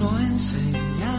Uno 0.00 0.16
enseña 0.20 1.12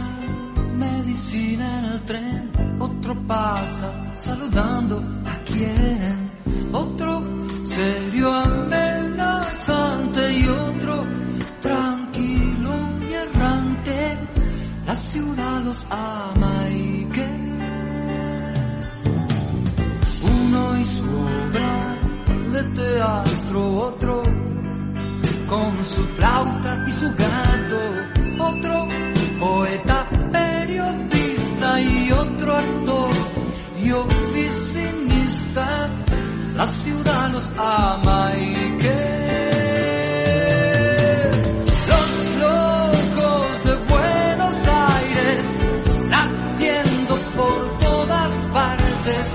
medicina 0.74 1.80
en 1.80 1.84
el 1.84 2.00
tren, 2.00 2.50
otro 2.78 3.14
pasa 3.26 3.92
saludando 4.16 5.04
a 5.26 5.36
quien, 5.44 6.30
otro 6.72 7.22
serio 7.66 8.32
amenazante 8.32 10.32
y 10.32 10.48
otro 10.48 11.06
tranquilo 11.60 12.70
y 13.06 13.12
errante. 13.12 14.18
La 14.86 14.96
ciudad 14.96 15.62
los 15.62 15.86
ama 15.90 16.70
y 16.70 17.04
que 17.12 17.28
uno 20.22 20.78
y 20.78 20.84
su 20.86 21.04
obra 21.04 21.98
de 22.50 22.62
teatro, 22.80 23.76
otro 23.88 24.22
con 25.50 25.84
su 25.84 26.02
flauta 26.16 26.82
y 26.88 26.92
su 26.92 27.10
gato, 27.10 27.49
otro 28.50 28.88
poeta, 29.38 30.08
periodista 30.32 31.80
y 31.80 32.12
otro 32.12 32.54
actor 32.54 33.10
y 33.82 33.90
oficinista. 33.92 35.88
La 36.56 36.66
ciudad 36.66 37.30
los 37.30 37.50
ama 37.56 38.32
y 38.36 38.78
que 38.78 40.10
los 41.90 42.08
locos 42.44 43.64
de 43.64 43.74
Buenos 43.94 44.56
Aires 44.66 45.44
latiendo 46.10 47.16
por 47.36 47.78
todas 47.78 48.30
partes. 48.52 49.26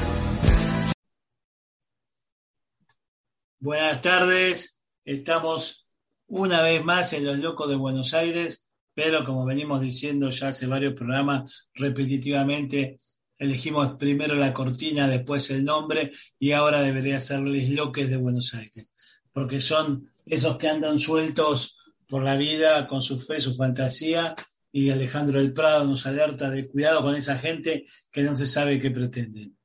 Buenas 3.59 4.01
tardes, 4.01 4.81
estamos 5.03 5.85
una 6.27 6.61
vez 6.61 6.83
más 6.83 7.13
en 7.13 7.25
Los 7.25 7.39
Locos 7.39 7.69
de 7.69 7.75
Buenos 7.75 8.13
Aires, 8.13 8.64
pero 8.95 9.25
como 9.25 9.45
venimos 9.45 9.81
diciendo 9.81 10.29
ya 10.29 10.47
hace 10.47 10.65
varios 10.65 10.93
programas, 10.93 11.67
repetitivamente 11.73 12.97
elegimos 13.37 13.95
primero 13.99 14.35
la 14.35 14.53
cortina, 14.53 15.09
después 15.09 15.51
el 15.51 15.65
nombre 15.65 16.13
y 16.39 16.53
ahora 16.53 16.81
debería 16.81 17.19
ser 17.19 17.41
Les 17.41 17.69
Loques 17.69 18.09
de 18.09 18.15
Buenos 18.15 18.53
Aires, 18.53 18.91
porque 19.33 19.59
son 19.59 20.09
esos 20.25 20.57
que 20.57 20.69
andan 20.69 20.99
sueltos 20.99 21.77
por 22.07 22.23
la 22.23 22.37
vida 22.37 22.87
con 22.87 23.01
su 23.01 23.19
fe, 23.19 23.41
su 23.41 23.53
fantasía 23.53 24.33
y 24.71 24.89
Alejandro 24.89 25.39
del 25.39 25.53
Prado 25.53 25.83
nos 25.83 26.05
alerta 26.05 26.49
de 26.49 26.69
cuidado 26.69 27.01
con 27.01 27.15
esa 27.15 27.37
gente 27.37 27.85
que 28.11 28.23
no 28.23 28.35
se 28.37 28.45
sabe 28.45 28.79
qué 28.79 28.91
pretenden. 28.91 29.57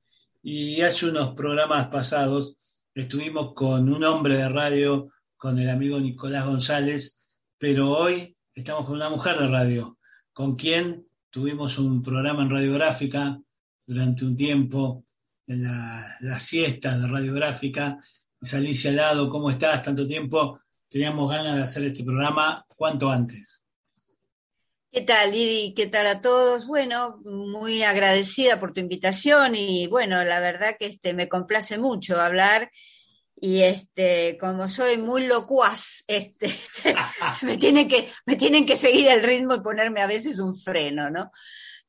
Y 0.42 0.81
hace 0.81 1.06
unos 1.06 1.34
programas 1.34 1.89
pasados 1.89 2.56
estuvimos 2.95 3.55
con 3.55 3.89
un 3.89 4.03
hombre 4.05 4.39
de 4.39 4.48
radio, 4.48 5.08
con 5.36 5.58
el 5.58 5.70
amigo 5.70 6.01
Nicolás 6.01 6.47
González, 6.47 7.19
pero 7.58 7.91
hoy 7.91 8.36
estamos 8.55 8.87
con 8.87 8.97
una 8.97 9.09
mujer 9.09 9.39
de 9.39 9.48
radio, 9.48 9.98
con 10.33 10.56
quien 10.56 11.06
tuvimos 11.31 11.79
un 11.79 12.03
programa 12.03 12.43
en 12.43 12.51
radiográfica 12.51 13.41
durante 13.87 14.25
un 14.25 14.37
tiempo, 14.37 15.05
en 15.47 15.65
la, 15.65 16.17
las 16.20 16.42
siestas 16.42 17.01
de 17.01 17.09
radiográfica. 17.09 17.98
Alicia 18.53 18.92
Lado, 18.92 19.29
¿cómo 19.29 19.51
estás? 19.51 19.83
Tanto 19.83 20.07
tiempo, 20.07 20.61
teníamos 20.89 21.31
ganas 21.31 21.57
de 21.57 21.62
hacer 21.62 21.84
este 21.84 22.05
programa 22.05 22.65
cuanto 22.77 23.11
antes. 23.11 23.62
¿Qué 24.92 25.03
tal, 25.03 25.31
Lidi? 25.31 25.73
¿Qué 25.75 25.87
tal 25.87 26.07
a 26.09 26.20
todos? 26.20 26.67
Bueno, 26.67 27.20
muy 27.25 27.85
agradecida 27.85 28.59
por 28.59 28.73
tu 28.73 28.81
invitación 28.81 29.55
y 29.55 29.87
bueno, 29.87 30.25
la 30.25 30.41
verdad 30.41 30.75
que 30.79 30.87
este, 30.87 31.14
me 31.14 31.29
complace 31.29 31.79
mucho 31.79 32.20
hablar 32.20 32.69
y 33.41 33.62
este, 33.62 34.36
como 34.38 34.69
soy 34.69 34.98
muy 34.98 35.27
locuaz, 35.27 36.05
este, 36.06 36.55
me, 37.42 37.56
tienen 37.56 37.88
que, 37.88 38.12
me 38.27 38.36
tienen 38.36 38.66
que 38.66 38.77
seguir 38.77 39.08
el 39.08 39.22
ritmo 39.22 39.55
y 39.55 39.60
ponerme 39.60 40.02
a 40.02 40.06
veces 40.06 40.38
un 40.41 40.55
freno, 40.55 41.10
¿no? 41.10 41.30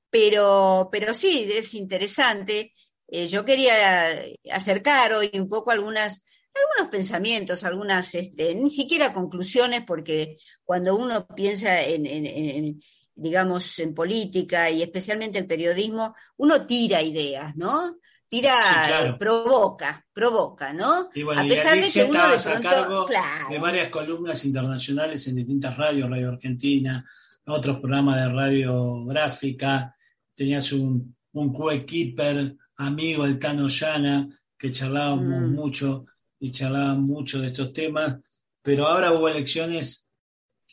Pero, 0.09 0.87
pero 0.91 1.13
sí, 1.13 1.49
es 1.53 1.73
interesante. 1.73 2.73
Eh, 3.07 3.27
yo 3.27 3.43
quería 3.43 4.07
acercar 4.51 5.13
hoy 5.13 5.29
un 5.33 5.49
poco 5.49 5.71
algunas, 5.71 6.23
algunos 6.53 6.89
pensamientos, 6.89 7.65
algunas, 7.65 8.15
este, 8.15 8.55
ni 8.55 8.69
siquiera 8.69 9.11
conclusiones, 9.11 9.83
porque 9.85 10.37
cuando 10.63 10.95
uno 10.95 11.27
piensa 11.27 11.81
en, 11.81 12.05
en, 12.05 12.81
digamos, 13.13 13.77
en 13.79 13.93
política 13.93 14.69
y 14.69 14.83
especialmente 14.83 15.39
en 15.39 15.47
periodismo, 15.47 16.15
uno 16.37 16.65
tira 16.65 17.01
ideas, 17.01 17.57
¿no? 17.57 17.97
Tira, 18.31 18.55
sí, 18.63 18.87
claro. 18.87 19.17
provoca, 19.17 20.05
provoca, 20.13 20.71
¿no? 20.71 21.09
Y 21.13 21.21
bueno, 21.23 21.41
a 21.41 21.43
pesar 21.43 21.77
de 21.77 21.91
que 21.91 22.05
uno 22.05 22.29
de 22.29 22.39
pronto, 22.39 22.69
a 22.69 22.71
cargo 22.71 23.05
claro. 23.05 23.49
de 23.49 23.59
varias 23.59 23.89
columnas 23.89 24.45
internacionales 24.45 25.27
en 25.27 25.35
distintas 25.35 25.75
radios, 25.75 26.09
Radio 26.09 26.29
Argentina, 26.29 27.05
otros 27.47 27.79
programas 27.79 28.21
de 28.21 28.33
radiográfica, 28.33 29.93
tenías 30.33 30.71
un, 30.71 31.13
un 31.33 31.51
co-keeper, 31.51 32.55
amigo, 32.77 33.25
el 33.25 33.37
Tano 33.37 33.67
Llana, 33.67 34.29
que 34.57 34.71
charlábamos 34.71 35.49
mm. 35.49 35.53
mucho 35.53 36.05
y 36.39 36.53
charlaban 36.53 37.01
mucho 37.01 37.41
de 37.41 37.47
estos 37.47 37.73
temas, 37.73 38.15
pero 38.61 38.87
ahora 38.87 39.11
hubo 39.11 39.27
elecciones, 39.27 40.07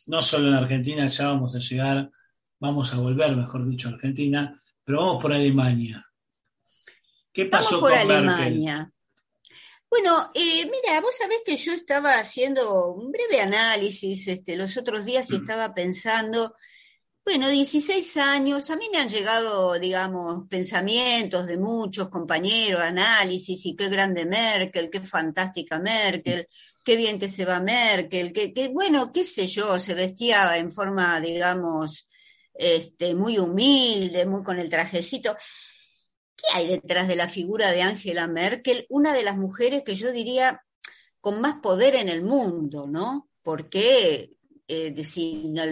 no 0.07 0.23
solo 0.23 0.47
en 0.47 0.55
Argentina, 0.55 1.09
ya 1.09 1.27
vamos 1.27 1.57
a 1.57 1.59
llegar, 1.59 2.09
vamos 2.61 2.95
a 2.95 2.99
volver, 2.99 3.37
mejor 3.37 3.69
dicho, 3.69 3.89
a 3.89 3.95
Argentina, 3.95 4.63
pero 4.85 5.01
vamos 5.01 5.21
por 5.21 5.33
Alemania. 5.33 6.08
¿Qué 7.39 7.47
pasó 7.47 7.81
vamos 7.81 7.91
por 7.91 7.91
con 7.91 7.99
Alemania. 8.01 8.79
Merkel? 8.79 8.93
Bueno, 9.89 10.33
eh, 10.35 10.65
mira, 10.65 11.01
vos 11.01 11.15
sabés 11.17 11.39
que 11.47 11.55
yo 11.57 11.73
estaba 11.73 12.19
haciendo 12.19 12.91
un 12.91 13.13
breve 13.13 13.41
análisis 13.41 14.27
este, 14.27 14.57
los 14.57 14.77
otros 14.77 15.05
días 15.05 15.31
y 15.31 15.37
estaba 15.37 15.73
pensando, 15.73 16.57
bueno, 17.25 17.49
16 17.49 18.17
años, 18.17 18.69
a 18.71 18.77
mí 18.77 18.89
me 18.91 18.99
han 18.99 19.09
llegado, 19.09 19.79
digamos, 19.79 20.49
pensamientos 20.49 21.47
de 21.47 21.59
muchos 21.59 22.09
compañeros, 22.09 22.81
análisis, 22.81 23.67
y 23.67 23.77
qué 23.77 23.89
grande 23.89 24.27
Merkel, 24.27 24.91
qué 24.91 24.99
fantástica 24.99 25.79
Merkel, 25.79 26.45
qué 26.85 26.97
bien 26.97 27.21
que 27.21 27.29
se 27.29 27.45
va 27.45 27.61
Merkel, 27.61 28.33
que, 28.33 28.53
que 28.53 28.67
bueno, 28.67 29.13
qué 29.13 29.23
sé 29.23 29.47
yo, 29.47 29.79
se 29.79 29.95
vestía 29.95 30.57
en 30.57 30.73
forma, 30.73 31.21
digamos, 31.21 32.09
este, 32.53 33.15
muy 33.15 33.39
humilde, 33.39 34.27
muy 34.27 34.43
con 34.43 34.59
el 34.59 34.69
trajecito. 34.69 35.37
¿Qué 36.39 36.45
hay 36.55 36.69
detrás 36.69 37.09
de 37.09 37.17
la 37.17 37.27
figura 37.27 37.71
de 37.73 37.83
Angela 37.83 38.29
Merkel? 38.29 38.87
Una 38.89 39.13
de 39.13 39.25
las 39.25 39.37
mujeres 39.37 39.83
que 39.85 39.95
yo 39.95 40.13
diría 40.13 40.65
con 41.21 41.41
más 41.41 41.61
poder 41.61 41.97
en 41.97 42.09
el 42.09 42.23
mundo, 42.23 42.87
¿no? 42.87 43.29
Porque 43.43 44.39
eh, 44.69 44.95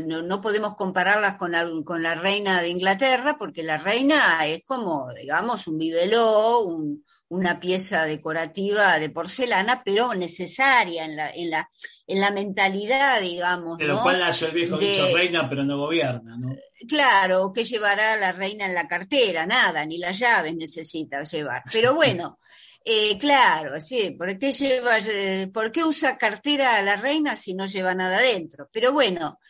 no, 0.06 0.22
no, 0.22 0.40
podemos 0.40 0.74
compararlas 0.74 1.36
con, 1.36 1.52
con 1.84 2.02
la 2.02 2.16
reina 2.16 2.60
de 2.62 2.70
Inglaterra, 2.70 3.36
porque 3.38 3.62
la 3.62 3.76
reina 3.76 4.44
es 4.46 4.64
como, 4.64 5.12
digamos, 5.14 5.68
un 5.68 5.78
bibeló, 5.78 6.60
un, 6.60 7.04
una 7.28 7.58
pieza 7.58 8.04
decorativa 8.04 8.98
de 8.98 9.10
porcelana, 9.10 9.82
pero 9.84 10.14
necesaria 10.14 11.04
en 11.04 11.16
la, 11.16 11.30
en 11.30 11.50
la, 11.50 11.68
en 12.06 12.20
la 12.20 12.30
mentalidad, 12.30 13.20
digamos. 13.20 13.78
De 13.78 13.84
lo 13.84 13.94
¿no? 13.94 14.02
cual 14.02 14.20
nació 14.20 14.46
el 14.48 14.54
viejo 14.54 14.78
de, 14.78 14.86
dicho 14.86 15.16
reina, 15.16 15.48
pero 15.48 15.64
no 15.64 15.78
gobierna, 15.78 16.36
¿no? 16.38 16.54
Claro, 16.88 17.52
¿qué 17.52 17.64
llevará 17.64 18.16
la 18.16 18.32
reina 18.32 18.66
en 18.66 18.74
la 18.74 18.86
cartera? 18.86 19.46
Nada, 19.46 19.84
ni 19.84 19.98
las 19.98 20.18
llaves 20.18 20.54
necesita 20.54 21.22
llevar. 21.24 21.62
Pero 21.72 21.94
bueno. 21.94 22.38
Eh, 22.88 23.18
claro, 23.18 23.80
sí, 23.80 24.12
¿por 24.16 24.38
qué, 24.38 24.52
lleva, 24.52 24.98
eh, 24.98 25.50
¿por 25.52 25.72
qué 25.72 25.82
usa 25.82 26.16
cartera 26.16 26.76
a 26.76 26.82
la 26.82 26.94
reina 26.94 27.34
si 27.34 27.52
no 27.52 27.66
lleva 27.66 27.96
nada 27.96 28.18
adentro? 28.18 28.68
Pero 28.72 28.92
bueno, 28.92 29.40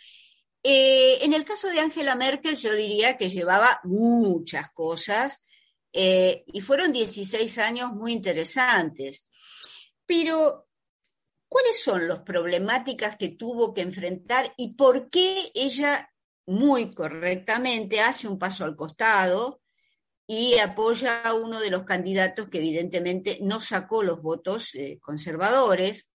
eh, 0.62 1.18
en 1.20 1.34
el 1.34 1.44
caso 1.44 1.68
de 1.68 1.78
Angela 1.80 2.16
Merkel 2.16 2.56
yo 2.56 2.72
diría 2.72 3.18
que 3.18 3.28
llevaba 3.28 3.78
muchas 3.84 4.70
cosas 4.70 5.50
eh, 5.98 6.44
y 6.48 6.60
fueron 6.60 6.92
16 6.92 7.56
años 7.56 7.90
muy 7.94 8.12
interesantes. 8.12 9.30
Pero, 10.04 10.64
¿cuáles 11.48 11.82
son 11.82 12.06
las 12.06 12.20
problemáticas 12.20 13.16
que 13.16 13.30
tuvo 13.30 13.72
que 13.72 13.80
enfrentar 13.80 14.52
y 14.58 14.74
por 14.74 15.08
qué 15.08 15.50
ella 15.54 16.12
muy 16.44 16.94
correctamente 16.94 18.02
hace 18.02 18.28
un 18.28 18.38
paso 18.38 18.64
al 18.64 18.76
costado? 18.76 19.62
y 20.28 20.58
apoya 20.58 21.22
a 21.22 21.34
uno 21.34 21.60
de 21.60 21.70
los 21.70 21.84
candidatos 21.84 22.48
que 22.48 22.58
evidentemente 22.58 23.38
no 23.42 23.60
sacó 23.60 24.02
los 24.02 24.22
votos 24.22 24.74
eh, 24.74 24.98
conservadores, 25.00 26.10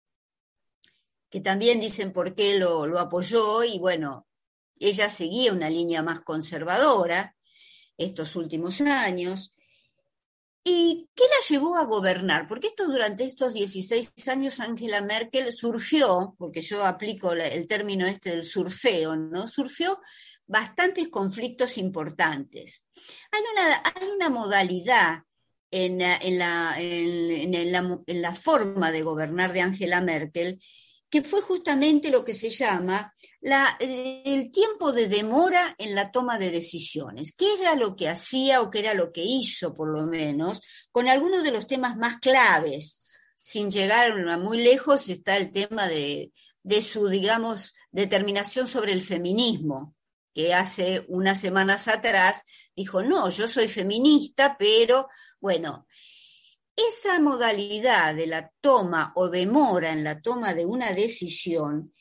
que 1.30 1.40
también 1.40 1.80
dicen 1.80 2.12
por 2.12 2.36
qué 2.36 2.60
lo, 2.60 2.88
lo, 2.88 3.00
apoyó 3.00 3.64
y 3.64 3.80
bueno, 3.80 4.28
ella 4.78 5.10
seguía 5.10 5.54
una 5.54 5.70
línea 5.70 6.04
más 6.04 6.20
conservadora 6.20 7.38
estos 7.98 8.36
últimos 8.36 8.82
años. 8.82 9.56
¿Y 10.64 11.10
qué 11.16 11.24
la 11.24 11.48
llevó 11.50 11.76
a 11.76 11.86
gobernar? 11.86 12.48
Porque 12.48 12.68
esto 12.68 12.86
durante 12.86 13.24
estos 13.24 13.54
16 13.54 14.14
años 14.28 14.60
Angela 14.60 15.02
Merkel 15.02 15.52
surfió, 15.52 16.36
porque 16.38 16.62
yo 16.62 16.86
aplico 16.86 17.34
el 17.34 17.66
término 17.68 18.06
este 18.06 18.32
del 18.32 18.44
surfeo, 18.44 19.16
¿no? 19.16 19.48
Surfió 19.48 20.00
bastantes 20.46 21.10
conflictos 21.10 21.78
importantes. 21.78 22.86
Hay 23.32 23.42
una, 23.54 23.82
hay 23.84 24.08
una 24.16 24.30
modalidad 24.30 25.24
en, 25.72 26.02
en, 26.02 26.38
la, 26.38 26.76
en, 26.78 27.72
la, 27.72 28.02
en, 28.06 28.22
la, 28.22 28.36
forma 28.36 28.92
de 28.92 29.02
gobernar 29.02 29.54
de 29.54 29.62
Angela 29.62 30.02
Merkel 30.02 30.62
que 31.12 31.22
fue 31.22 31.42
justamente 31.42 32.10
lo 32.10 32.24
que 32.24 32.34
se 32.34 32.50
llama 32.50 33.14
la, 33.42 33.78
el 33.80 34.50
tiempo 34.50 34.94
de 34.94 35.10
demora 35.10 35.76
en 35.78 35.94
la 35.94 36.10
toma 36.10 36.40
de 36.40 36.52
decisiones. 36.52 37.36
¿Qué 37.38 37.54
era 37.60 37.76
lo 37.76 37.98
que 37.98 38.08
hacía 38.08 38.62
o 38.62 38.72
qué 38.72 38.80
era 38.80 38.94
lo 38.94 39.12
que 39.12 39.22
hizo, 39.22 39.76
por 39.76 39.92
lo 39.92 40.08
menos, 40.08 40.62
con 40.90 41.10
algunos 41.10 41.44
de 41.44 41.52
los 41.52 41.68
temas 41.68 41.98
más 41.98 42.20
claves? 42.22 43.20
Sin 43.36 43.70
llegar 43.70 44.14
muy 44.40 44.64
lejos 44.64 45.10
está 45.10 45.36
el 45.36 45.52
tema 45.52 45.86
de, 45.90 46.32
de 46.64 46.82
su, 46.82 47.10
digamos, 47.10 47.76
determinación 47.92 48.70
sobre 48.70 48.94
el 48.94 49.02
feminismo, 49.02 49.96
que 50.34 50.54
hace 50.54 51.04
unas 51.10 51.42
semanas 51.42 51.90
atrás 51.90 52.44
dijo, 52.74 53.04
no, 53.04 53.30
yo 53.30 53.50
soy 53.50 53.68
feminista, 53.68 54.56
pero 54.58 55.10
bueno, 55.42 55.88
esa 56.76 57.20
modalidad 57.20 58.16
de 58.16 58.28
la 58.28 58.52
toma 58.62 59.12
o 59.16 59.30
demora 59.30 59.92
en 59.92 60.04
la 60.04 60.22
toma 60.22 60.54
de 60.54 60.66
una 60.66 60.92
decisión 60.94 61.94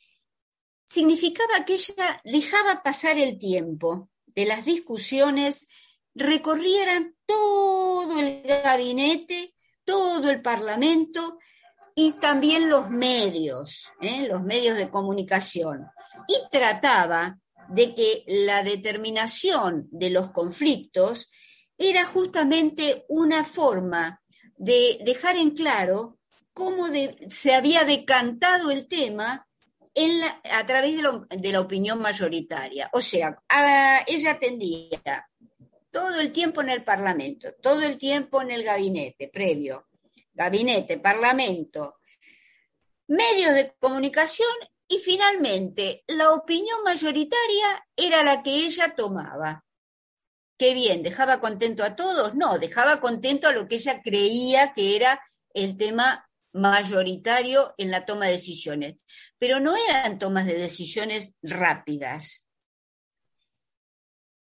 significaba 0.85 1.65
que 1.65 1.75
ella 1.75 2.21
dejaba 2.25 2.83
pasar 2.83 3.17
el 3.19 3.39
tiempo 3.39 4.11
de 4.27 4.47
las 4.47 4.65
discusiones, 4.65 5.69
recorrieran 6.15 7.17
todo 7.27 8.19
el 8.19 8.43
gabinete, 8.43 9.55
todo 9.85 10.31
el 10.31 10.43
parlamento 10.43 11.39
y 11.95 12.13
también 12.13 12.69
los 12.69 12.91
medios, 12.91 13.89
¿eh? 14.01 14.27
los 14.29 14.43
medios 14.43 14.77
de 14.77 14.91
comunicación. 14.91 15.87
Y 16.27 16.35
trataba 16.51 17.39
de 17.69 17.95
que 17.95 18.25
la 18.27 18.63
determinación 18.63 19.89
de 19.91 20.11
los 20.11 20.31
conflictos 20.33 21.31
era 21.79 22.05
justamente 22.05 23.05
una 23.09 23.45
forma 23.45 24.20
de 24.61 24.99
dejar 25.07 25.37
en 25.37 25.53
claro 25.53 26.19
cómo 26.53 26.87
se 27.31 27.55
había 27.55 27.85
decantado 27.85 28.71
el 28.71 28.87
tema 28.87 29.49
a 30.53 30.67
través 30.67 30.99
de, 31.31 31.53
la 31.53 31.61
opinión 31.61 32.01
mayoritaria. 32.01 32.91
O 32.93 33.01
sea, 33.01 33.43
ella 34.07 34.33
atendía 34.33 35.27
todo 35.91 36.21
el 36.21 36.31
tiempo 36.31 36.61
en 36.61 36.69
el 36.69 36.85
Parlamento, 36.85 37.55
todo 37.63 37.81
el 37.83 37.97
tiempo 37.97 38.43
en 38.43 38.51
el 38.51 38.63
gabinete 38.63 39.29
previo, 39.29 39.89
gabinete, 40.35 40.99
Parlamento, 40.99 41.97
medios 43.09 43.55
de 43.55 43.75
comunicación 43.81 44.53
y 44.87 44.99
finalmente 44.99 46.05
la 46.09 46.33
opinión 46.33 46.83
mayoritaria 46.85 47.89
era 47.97 48.23
la 48.23 48.43
que 48.43 48.55
ella 48.67 48.95
tomaba. 48.95 49.65
Qué 50.61 50.75
bien, 50.75 51.03
¿dejaba 51.03 51.41
contento 51.41 51.83
a 51.83 51.97
todos? 51.97 52.35
No, 52.35 52.59
dejaba 52.59 53.01
contento 53.01 53.49
a 53.49 53.53
lo 53.53 53.67
que 53.67 53.77
ella 53.77 54.03
creía 54.03 54.75
que 54.75 54.95
era 54.95 55.19
el 55.55 55.79
tema 55.79 56.29
mayoritario 56.53 57.73
en 57.79 57.91
la 57.91 58.05
toma 58.05 58.27
de 58.27 58.33
decisiones. 58.33 58.97
Pero 59.39 59.59
no 59.59 59.73
eran 59.89 60.19
tomas 60.19 60.45
de 60.45 60.59
decisiones 60.59 61.39
rápidas. 61.41 62.51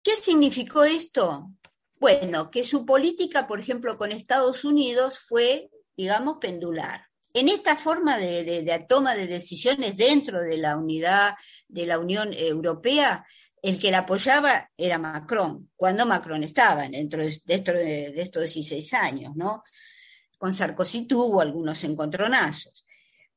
¿Qué 0.05 0.15
significó 0.15 0.85
esto? 0.85 1.51
Bueno, 1.97 2.49
que 2.49 2.63
su 2.63 2.87
política, 2.87 3.49
por 3.49 3.59
ejemplo, 3.59 3.99
con 3.99 4.13
Estados 4.13 4.65
Unidos 4.65 5.19
fue, 5.19 5.69
digamos, 5.97 6.37
pendular. 6.41 7.09
En 7.37 7.49
esta 7.49 7.75
forma 7.75 8.17
de, 8.17 8.87
toma 8.89 9.17
de 9.17 9.27
decisiones 9.27 9.97
dentro 9.97 10.41
de 10.41 10.57
la 10.57 10.77
unidad 10.77 11.35
de 11.67 11.85
la 11.85 11.99
Unión 11.99 12.33
Europea, 12.33 13.27
el 13.61 13.81
que 13.81 13.91
la 13.91 13.99
apoyaba 13.99 14.71
era 14.77 14.99
Macron, 14.99 15.69
cuando 15.75 16.07
Macron 16.07 16.45
estaba 16.45 16.89
dentro 16.89 17.25
de, 17.25 18.13
estos 18.17 18.43
16 18.43 18.95
años, 18.95 19.33
¿no? 19.35 19.65
Con 20.39 20.55
Sarkozy 20.55 21.07
tuvo 21.07 21.41
algunos 21.41 21.83
encontronazos. 21.83 22.87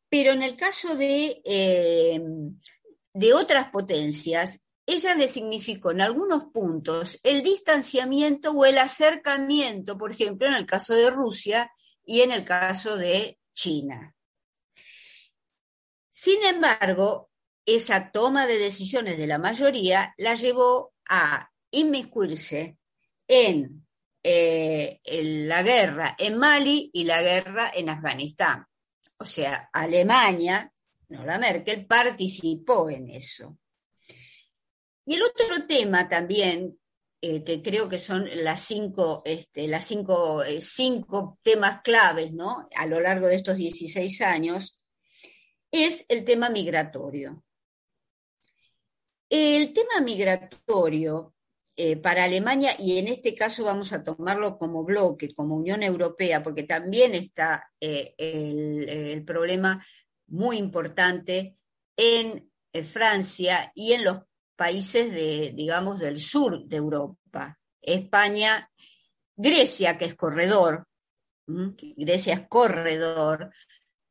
Pero 0.09 0.31
en 0.31 0.43
el 0.43 0.55
caso 0.55 0.95
de, 0.95 1.41
eh, 1.43 2.21
de 3.13 3.33
otras 3.33 3.71
potencias, 3.71 4.67
ella 4.85 5.15
le 5.15 5.27
significó 5.27 5.89
en 5.89 6.01
algunos 6.01 6.45
puntos 6.53 7.19
el 7.23 7.41
distanciamiento 7.41 8.51
o 8.51 8.63
el 8.63 8.77
acercamiento, 8.77 9.97
por 9.97 10.11
ejemplo, 10.11 10.47
en 10.47 10.53
el 10.53 10.67
caso 10.67 10.93
de 10.93 11.09
Rusia 11.09 11.71
y 12.05 12.21
en 12.21 12.31
el 12.31 12.45
caso 12.45 12.95
de 12.95 13.39
China. 13.57 14.15
Sin 16.09 16.43
embargo, 16.43 17.31
esa 17.65 18.11
toma 18.11 18.45
de 18.45 18.59
decisiones 18.59 19.17
de 19.17 19.27
la 19.27 19.39
mayoría 19.39 20.13
la 20.17 20.35
llevó 20.35 20.93
a 21.09 21.51
inmiscuirse 21.71 22.77
en, 23.27 23.85
eh, 24.23 25.01
en, 25.03 25.47
la 25.47 25.63
guerra 25.63 26.15
en 26.17 26.37
Mali 26.37 26.89
y 26.93 27.03
la 27.03 27.21
guerra 27.21 27.71
en 27.73 27.89
Afganistán. 27.89 28.65
O 29.17 29.25
sea, 29.25 29.69
Alemania, 29.73 30.71
no 31.09 31.25
la 31.25 31.39
Merkel, 31.39 31.87
participó 31.87 32.89
en 32.89 33.09
eso. 33.09 33.57
Y 35.05 35.15
el 35.15 35.23
otro 35.23 35.65
tema 35.67 36.07
también, 36.07 36.79
eh, 37.19 37.43
que 37.43 37.63
creo 37.63 37.89
que 37.89 37.97
son 37.97 38.27
las 38.43 38.61
cinco, 38.61 39.23
este, 39.25 39.67
las 39.67 39.85
cinco, 39.85 40.43
eh, 40.43 40.61
cinco 40.61 41.39
temas 41.41 41.81
claves 41.81 42.33
¿no? 42.33 42.69
a 42.75 42.85
lo 42.85 42.99
largo 42.99 43.27
de 43.27 43.35
estos 43.35 43.57
16 43.57 44.21
años, 44.21 44.79
es 45.71 46.05
el 46.09 46.23
tema 46.25 46.49
migratorio. 46.49 47.43
El 49.29 49.73
tema 49.73 49.99
migratorio 50.01 51.33
eh, 51.75 51.97
para 51.97 52.23
Alemania, 52.23 52.71
y 52.79 52.97
en 52.97 53.07
este 53.07 53.35
caso 53.35 53.63
vamos 53.63 53.93
a 53.93 54.03
tomarlo 54.03 54.57
como 54.57 54.83
bloque, 54.83 55.33
como 55.33 55.57
Unión 55.57 55.83
Europea, 55.83 56.43
porque 56.43 56.63
también 56.63 57.13
está 57.13 57.71
eh, 57.81 58.13
el, 58.17 59.25
problema 59.25 59.83
muy 60.27 60.57
importante 60.57 61.57
en 61.95 62.51
Francia 62.83 63.71
y 63.75 63.93
en 63.93 64.05
los 64.05 64.26
países 64.57 65.11
de, 65.11 65.53
digamos, 65.55 65.99
del 65.99 66.19
sur 66.19 66.65
de 66.65 66.75
Europa. 66.75 67.57
España, 67.81 68.69
Grecia, 69.35 69.97
que 69.97 70.05
es 70.05 70.15
corredor, 70.15 70.87
Grecia 71.45 72.33
es 72.33 72.47
corredor, 72.47 73.51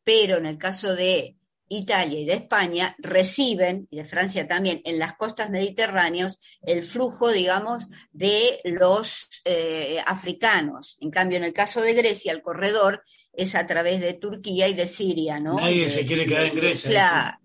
pero 0.03 0.39
en 0.39 0.47
el 0.47 0.57
caso 0.57 0.95
de 0.97 1.37
Italia 1.69 2.21
y 2.21 2.25
de 2.25 2.35
España 2.35 2.95
reciben, 2.99 3.89
y 3.91 3.97
de 3.97 4.05
Francia 4.05 4.47
también, 4.47 4.81
en 4.85 4.99
las 4.99 5.17
costas 5.17 5.51
mediterráneas, 5.51 6.39
el 6.63 6.83
flujo, 6.83 7.33
digamos, 7.33 7.89
de 8.13 8.61
los 8.65 9.43
eh, 9.45 9.99
africanos. 10.07 10.97
En 11.01 11.11
cambio, 11.11 11.39
en 11.39 11.45
el 11.45 11.53
caso 11.53 11.81
de 11.81 11.95
Grecia, 11.95 12.33
el 12.33 12.43
corredor 12.43 13.03
es 13.33 13.55
a 13.55 13.67
través 13.67 14.01
de 14.01 14.15
Turquía 14.15 14.69
y 14.69 14.75
de 14.75 14.87
Siria, 14.87 15.41
¿no? 15.41 15.59
Nadie 15.59 15.89
se 15.89 16.07
quiere 16.07 16.25
quedar 16.25 16.45
en 16.45 16.55
Grecia. 16.55 16.91
Claro, 16.91 17.39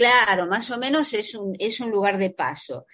claro, 0.00 0.46
más 0.46 0.70
o 0.70 0.78
menos 0.78 1.12
es 1.12 1.34
un, 1.34 1.54
es 1.58 1.78
un 1.78 1.90
lugar 1.90 2.16
de 2.16 2.30
paso. 2.30 2.86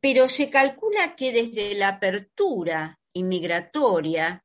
Pero 0.00 0.26
se 0.26 0.50
calcula 0.50 1.14
que 1.14 1.30
desde 1.30 1.76
la 1.76 1.88
apertura 1.88 2.98
inmigratoria, 3.12 4.44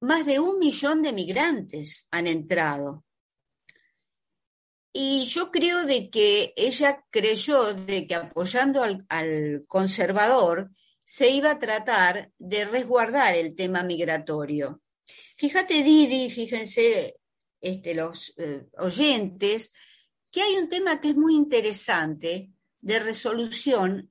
más 0.00 0.26
de 0.26 0.38
un 0.38 0.58
millón 0.58 1.02
de 1.02 1.12
migrantes 1.12 2.06
han 2.10 2.26
entrado 2.26 3.06
y 4.92 5.24
yo 5.24 5.50
creo 5.50 5.86
de 5.86 6.10
que 6.10 6.52
ella 6.56 7.02
creyó 7.08 7.72
de 7.72 8.06
que 8.06 8.14
apoyando 8.16 8.82
al, 8.82 9.64
conservador 9.68 10.70
se 11.02 11.30
iba 11.30 11.52
a 11.52 11.58
tratar 11.58 12.32
de 12.36 12.66
resguardar 12.66 13.36
el 13.36 13.54
tema 13.54 13.82
migratorio. 13.84 14.82
Fíjate, 15.36 15.82
Didi, 15.82 16.28
fíjense 16.28 17.14
este, 17.58 17.94
los 17.94 18.34
eh, 18.36 18.66
oyentes, 18.76 19.72
que 20.30 20.42
hay 20.42 20.56
un 20.56 20.68
tema 20.68 21.00
que 21.00 21.10
es 21.10 21.16
muy 21.16 21.34
interesante 21.34 22.50
de 22.80 22.98
resolución 22.98 24.10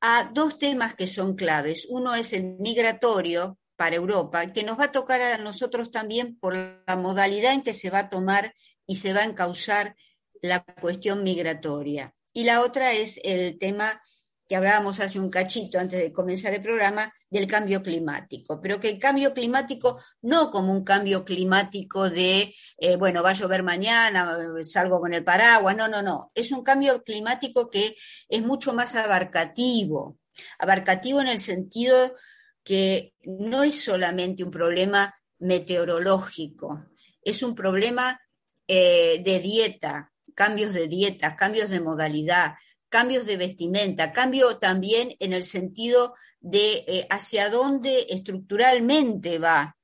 a 0.00 0.30
dos 0.32 0.58
temas 0.58 0.94
que 0.94 1.06
son 1.06 1.34
claves. 1.34 1.86
Uno 1.88 2.14
es 2.14 2.32
el 2.32 2.56
migratorio 2.58 3.58
para 3.76 3.96
Europa, 3.96 4.52
que 4.52 4.62
nos 4.62 4.78
va 4.78 4.84
a 4.84 4.92
tocar 4.92 5.20
a 5.20 5.38
nosotros 5.38 5.90
también 5.90 6.38
por 6.38 6.54
la 6.54 6.96
modalidad 6.96 7.52
en 7.52 7.62
que 7.62 7.74
se 7.74 7.90
va 7.90 8.00
a 8.00 8.10
tomar 8.10 8.54
y 8.86 8.96
se 8.96 9.12
va 9.12 9.20
a 9.20 9.26
encauzar 9.26 9.96
la 10.40 10.62
cuestión 10.80 11.22
migratoria. 11.22 12.14
Y 12.32 12.44
la 12.44 12.62
otra 12.62 12.92
es 12.92 13.20
el 13.24 13.58
tema 13.58 14.00
que 14.48 14.56
hablábamos 14.56 15.00
hace 15.00 15.18
un 15.18 15.30
cachito 15.30 15.78
antes 15.78 15.98
de 15.98 16.12
comenzar 16.12 16.54
el 16.54 16.62
programa 16.62 17.12
del 17.28 17.46
cambio 17.46 17.82
climático, 17.82 18.60
pero 18.60 18.78
que 18.78 18.90
el 18.90 18.98
cambio 18.98 19.34
climático 19.34 20.00
no 20.22 20.50
como 20.50 20.72
un 20.72 20.84
cambio 20.84 21.24
climático 21.24 22.08
de, 22.08 22.54
eh, 22.78 22.96
bueno, 22.96 23.22
va 23.22 23.30
a 23.30 23.34
llover 23.34 23.62
mañana, 23.62 24.38
salgo 24.62 25.00
con 25.00 25.14
el 25.14 25.24
paraguas, 25.24 25.76
no, 25.76 25.88
no, 25.88 26.02
no, 26.02 26.30
es 26.34 26.52
un 26.52 26.62
cambio 26.62 27.02
climático 27.02 27.68
que 27.70 27.96
es 28.28 28.42
mucho 28.42 28.72
más 28.72 28.94
abarcativo, 28.94 30.18
abarcativo 30.58 31.20
en 31.20 31.28
el 31.28 31.40
sentido 31.40 32.14
que 32.62 33.14
no 33.24 33.62
es 33.62 33.82
solamente 33.82 34.44
un 34.44 34.50
problema 34.50 35.14
meteorológico, 35.38 36.86
es 37.22 37.42
un 37.42 37.54
problema 37.54 38.20
eh, 38.68 39.22
de 39.24 39.40
dieta, 39.40 40.12
cambios 40.34 40.74
de 40.74 40.86
dieta, 40.86 41.34
cambios 41.34 41.70
de 41.70 41.80
modalidad, 41.80 42.54
cambios 42.88 43.26
de 43.26 43.36
vestimenta, 43.36 44.12
cambio 44.12 44.58
también 44.58 45.16
en 45.20 45.32
el 45.32 45.42
sentido 45.42 46.14
de 46.40 46.84
eh, 46.86 47.06
hacia 47.10 47.50
dónde 47.50 48.06
estructuralmente 48.10 49.38
va 49.38 49.76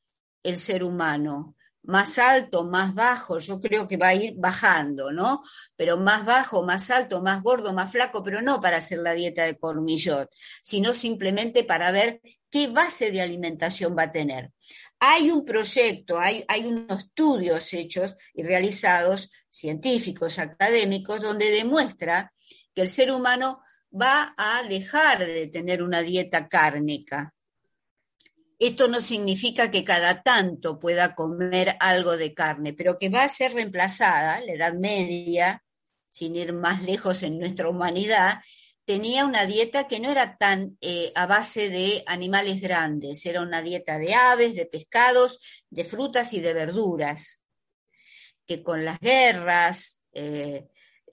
el 0.43 0.57
ser 0.57 0.85
humano, 0.85 1.57
más 1.85 2.19
alto, 2.19 2.65
más 2.65 2.95
bajo, 2.95 3.39
yo 3.39 3.61
creo 3.61 3.89
que 3.89 3.97
va 3.97 4.09
a 4.09 4.15
ir 4.15 4.35
bajando, 4.37 5.11
¿no? 5.11 5.43
Pero 5.77 5.97
más 5.99 6.25
bajo, 6.25 6.65
más 6.65 6.91
alto, 6.91 7.23
más 7.23 7.43
gordo, 7.43 7.73
más 7.73 7.91
flaco, 7.91 8.23
pero 8.23 8.41
no 8.41 8.61
para 8.61 8.77
hacer 8.77 8.99
la 8.99 9.15
dieta 9.15 9.45
de 9.45 9.59
Cormillot, 9.59 10.31
sino 10.63 10.95
simplemente 10.95 11.65
para 11.65 11.91
ver 11.91 12.21
qué 12.51 12.69
base 12.69 13.11
de 13.11 13.21
alimentación 13.21 13.97
va 13.99 14.05
a 14.05 14.13
tener. 14.13 14.53
Hay 15.01 15.31
un 15.31 15.45
proyecto, 15.45 16.21
hay, 16.21 16.45
hay 16.47 16.67
unos 16.67 17.01
estudios 17.01 17.73
hechos 17.73 18.17
y 18.35 18.45
realizados, 18.45 19.33
científicos, 19.49 20.39
académicos, 20.39 21.21
donde 21.21 21.51
demuestra 21.51 22.33
que 22.75 22.83
el 22.83 22.89
ser 22.89 23.11
humano 23.11 23.63
va 23.93 24.35
a 24.37 24.63
dejar 24.65 25.27
de 25.27 25.47
tener 25.49 25.83
una 25.83 26.03
dieta 26.03 26.49
cárnica, 26.49 27.35
esto 28.65 28.87
no 28.87 29.01
significa 29.01 29.73
que 29.73 29.83
cada 29.83 30.23
tanto 30.23 30.79
pueda 30.79 31.17
comer 31.17 31.77
algo 31.81 32.17
de 32.17 32.33
carne, 32.33 32.73
pero 32.73 32.97
que 32.97 33.09
va 33.09 33.25
a 33.25 33.29
ser 33.29 33.55
reemplazada. 33.55 34.41
La 34.41 34.53
Edad 34.53 34.75
Media, 34.75 35.65
sin 36.09 36.37
ir 36.37 36.53
más 36.53 36.85
lejos 36.85 37.25
en 37.25 37.41
nuestra 37.41 37.69
humanidad, 37.69 38.39
tenía 38.85 39.27
una 39.27 39.47
dieta 39.47 39.89
que 39.89 39.99
no 39.99 40.13
era 40.13 40.37
tan 40.37 40.79
eh, 40.81 41.11
a 41.17 41.27
base 41.27 41.71
de 41.71 42.05
animales 42.07 42.61
grandes, 42.61 43.27
era 43.27 43.41
una 43.41 43.63
dieta 43.63 43.99
de 43.99 44.15
aves, 44.15 44.55
de 44.55 44.67
pescados, 44.67 45.65
de 45.69 45.85
frutas 45.85 46.33
y 46.33 46.41
de 46.41 46.55
verduras, 46.55 47.43
que 48.47 48.63
con 48.63 48.85
las 48.85 49.01
guerras, 49.01 50.05
eh, 50.13 50.69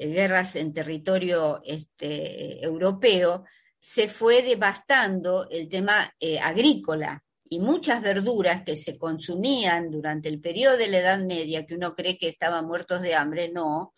guerras 0.08 0.56
en 0.56 0.74
territorio 0.74 1.62
este, 1.66 2.64
europeo, 2.64 3.46
se 3.78 4.08
fue 4.08 4.42
devastando 4.42 5.48
el 5.50 5.70
tema 5.70 6.14
agrícola 6.42 7.24
y 7.50 7.60
muchas 7.60 8.02
verduras 8.02 8.64
que 8.64 8.76
se 8.76 8.98
consumían 8.98 9.90
durante 9.90 10.30
el 10.30 10.40
periodo 10.40 10.78
de 10.78 10.88
la 10.88 11.00
Edad 11.00 11.20
Media, 11.20 11.66
que 11.66 11.74
uno 11.74 11.96
cree 11.96 12.18
que 12.18 12.28
estaban 12.28 12.66
muertos 12.68 13.02
de 13.02 13.16
hambre, 13.16 13.50
no, 13.50 13.94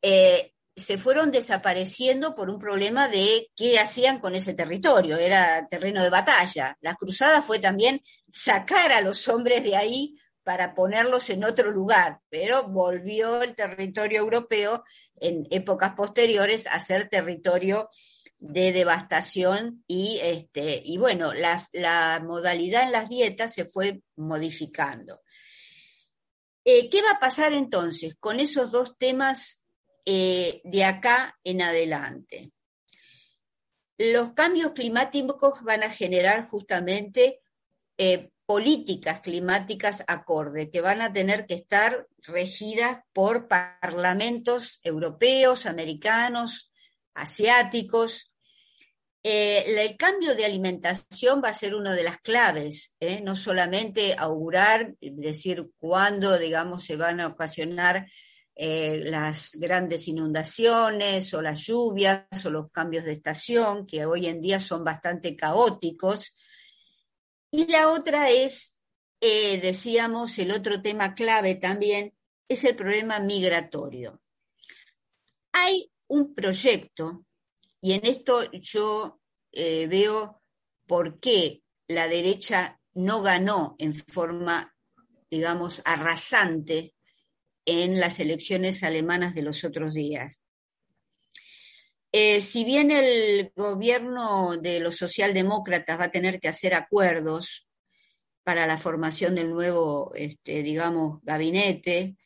eh, 0.00 0.52
se 0.76 0.98
fueron 0.98 1.30
desapareciendo 1.30 2.34
por 2.34 2.50
un 2.50 2.58
problema 2.58 3.06
de 3.06 3.50
qué 3.54 3.78
hacían 3.78 4.18
con 4.18 4.34
ese 4.34 4.54
territorio, 4.54 5.16
era 5.18 5.68
terreno 5.68 6.02
de 6.02 6.10
batalla. 6.10 6.76
La 6.80 6.94
cruzada 6.94 7.42
fue 7.42 7.58
también 7.58 8.02
sacar 8.28 8.92
a 8.92 9.00
los 9.00 9.28
hombres 9.28 9.62
de 9.62 9.76
ahí 9.76 10.16
para 10.44 10.74
ponerlos 10.74 11.30
en 11.30 11.42
otro 11.42 11.70
lugar, 11.70 12.20
pero 12.28 12.68
volvió 12.68 13.42
el 13.42 13.54
territorio 13.54 14.20
europeo 14.20 14.84
en 15.16 15.46
épocas 15.50 15.94
posteriores 15.94 16.66
a 16.66 16.78
ser 16.80 17.08
territorio 17.08 17.88
de 18.38 18.72
devastación 18.72 19.82
y, 19.86 20.18
este, 20.22 20.82
y 20.84 20.98
bueno, 20.98 21.32
la, 21.32 22.22
modalidad 22.22 22.82
en 22.82 22.92
las 22.92 23.08
dietas 23.08 23.54
se 23.54 23.64
fue 23.64 24.02
modificando. 24.16 25.22
Eh, 26.64 26.90
¿Qué 26.90 27.02
va 27.02 27.12
a 27.12 27.20
pasar 27.20 27.54
entonces 27.54 28.14
con 28.20 28.40
esos 28.40 28.70
dos 28.70 28.98
temas 28.98 29.66
eh, 30.04 30.60
de 30.64 30.84
acá 30.84 31.38
en 31.42 31.62
adelante? 31.62 32.52
Los 33.96 34.32
cambios 34.32 34.72
climáticos 34.72 35.62
van 35.62 35.82
a 35.82 35.90
generar 35.90 36.46
justamente 36.48 37.40
eh, 37.96 38.30
políticas 38.46 39.20
climáticas 39.20 40.04
acorde, 40.06 40.70
que 40.70 40.80
van 40.80 41.00
a 41.00 41.12
tener 41.12 41.46
que 41.46 41.54
estar 41.54 42.06
regidas 42.22 43.00
por 43.12 43.48
parlamentos 43.48 44.80
europeos, 44.82 45.66
americanos, 45.66 46.72
asiáticos, 47.14 48.34
eh, 49.26 49.80
el 49.80 49.96
cambio 49.96 50.34
de 50.34 50.44
alimentación 50.44 51.40
va 51.42 51.48
a 51.48 51.54
ser 51.54 51.74
una 51.74 51.94
de 51.94 52.02
las 52.02 52.18
claves, 52.18 52.94
¿eh? 53.00 53.22
no 53.22 53.34
solamente 53.36 54.14
augurar, 54.18 54.94
decir 55.00 55.70
cuándo, 55.78 56.38
digamos, 56.38 56.84
se 56.84 56.96
van 56.96 57.22
a 57.22 57.28
ocasionar 57.28 58.06
eh, 58.54 59.00
las 59.04 59.52
grandes 59.54 60.08
inundaciones 60.08 61.32
o 61.32 61.40
las 61.40 61.62
lluvias 61.66 62.26
o 62.44 62.50
los 62.50 62.70
cambios 62.70 63.04
de 63.04 63.12
estación, 63.12 63.86
que 63.86 64.04
hoy 64.04 64.26
en 64.26 64.42
día 64.42 64.58
son 64.58 64.84
bastante 64.84 65.34
caóticos. 65.34 66.36
Y 67.56 67.68
la 67.68 67.92
otra 67.92 68.30
es, 68.30 68.82
decíamos, 69.20 70.40
el 70.40 70.50
otro 70.50 70.82
tema 70.82 71.14
clave 71.14 71.54
también, 71.54 72.12
es 72.48 72.64
el 72.64 72.74
problema 72.74 73.20
migratorio. 73.20 74.20
Hay 75.52 75.92
un 76.08 76.34
proyecto 76.34 77.24
y 77.80 77.92
en 77.92 78.06
esto 78.06 78.50
yo 78.50 79.20
eh, 79.52 79.86
veo 79.86 80.42
por 80.88 81.20
qué 81.20 81.62
la 81.86 82.08
derecha 82.08 82.80
no 82.94 83.22
ganó 83.22 83.76
en 83.78 83.94
forma, 83.94 84.74
digamos, 85.30 85.80
arrasante 85.84 86.96
en 87.66 88.00
las 88.00 88.18
elecciones 88.18 88.82
alemanas 88.82 89.32
de 89.36 89.42
los 89.42 89.62
otros 89.62 89.94
días. 89.94 90.40
Eh, 92.16 92.40
si 92.40 92.64
bien 92.64 92.92
el 92.92 93.50
gobierno 93.56 94.56
de 94.56 94.78
los 94.78 94.94
socialdemócratas 94.94 95.98
va 95.98 96.04
a 96.04 96.10
tener 96.12 96.38
que 96.38 96.46
hacer 96.46 96.72
acuerdos 96.72 97.66
para 98.44 98.68
la 98.68 98.78
formación 98.78 99.34
del 99.34 99.50
nuevo, 99.50 100.12
este, 100.14 100.62
digamos, 100.62 101.18
gabinete, 101.24 102.16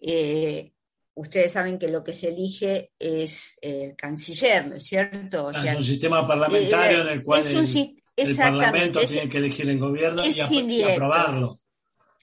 eh, 0.00 0.72
ustedes 1.12 1.52
saben 1.52 1.78
que 1.78 1.88
lo 1.88 2.02
que 2.02 2.14
se 2.14 2.28
elige 2.28 2.92
es 2.98 3.58
el 3.60 3.94
canciller, 3.96 4.66
¿no 4.66 4.76
es 4.76 4.84
cierto? 4.84 5.50
es 5.50 5.76
un 5.76 5.84
sistema 5.84 6.26
parlamentario 6.26 7.02
en 7.02 7.08
el 7.08 7.22
cual 7.22 7.42
el, 7.46 8.36
Parlamento 8.36 9.00
tiene 9.00 9.28
que 9.28 9.36
elegir 9.36 9.68
el 9.68 9.78
gobierno 9.78 10.22
y, 10.24 10.82
aprobarlo. 10.84 11.58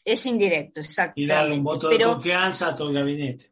Es 0.03 0.25
indirecto, 0.25 0.79
exactamente. 0.79 1.21
Y 1.21 1.27
dar 1.27 1.51
un 1.51 1.63
voto 1.63 1.87
de 1.87 1.99
confianza 1.99 2.69
a 2.69 2.75
todo 2.75 2.89
el 2.89 2.95
gabinete. 2.95 3.51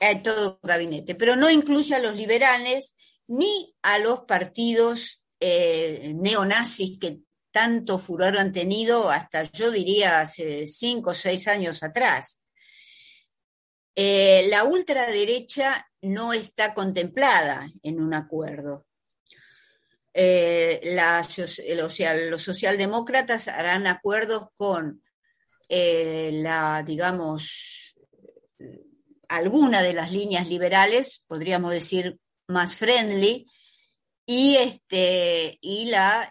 A 0.00 0.22
todo 0.22 0.60
gabinete, 0.62 1.14
pero 1.14 1.34
no 1.34 1.50
incluye 1.50 1.94
a 1.94 1.98
los 1.98 2.16
liberales 2.16 2.96
ni 3.26 3.74
a 3.82 3.98
los 3.98 4.20
partidos 4.20 5.26
eh, 5.40 6.12
neonazis 6.16 6.98
que 6.98 7.20
tanto 7.50 7.98
furor 7.98 8.38
han 8.38 8.52
tenido 8.52 9.10
hasta, 9.10 9.42
yo 9.44 9.70
diría, 9.70 10.20
hace 10.20 10.66
cinco 10.66 11.10
o 11.10 11.14
seis 11.14 11.48
años 11.48 11.82
atrás. 11.82 12.44
Eh, 13.94 14.46
la 14.48 14.64
ultraderecha 14.64 15.86
no 16.02 16.32
está 16.32 16.74
contemplada 16.74 17.68
en 17.82 18.00
un 18.00 18.14
acuerdo. 18.14 18.86
Eh, 20.14 20.96
los 22.30 22.42
socialdemócratas 22.42 23.48
harán 23.48 23.86
acuerdos 23.86 24.48
con 24.56 25.02
la, 25.68 26.82
digamos, 26.86 27.97
alguna 29.28 29.82
de 29.82 29.92
las 29.92 30.10
líneas 30.10 30.48
liberales, 30.48 31.24
podríamos 31.28 31.72
decir 31.72 32.18
más 32.46 32.76
friendly, 32.76 33.46
y, 34.26 34.56
este, 34.56 35.58
y 35.62 35.86
la 35.86 36.28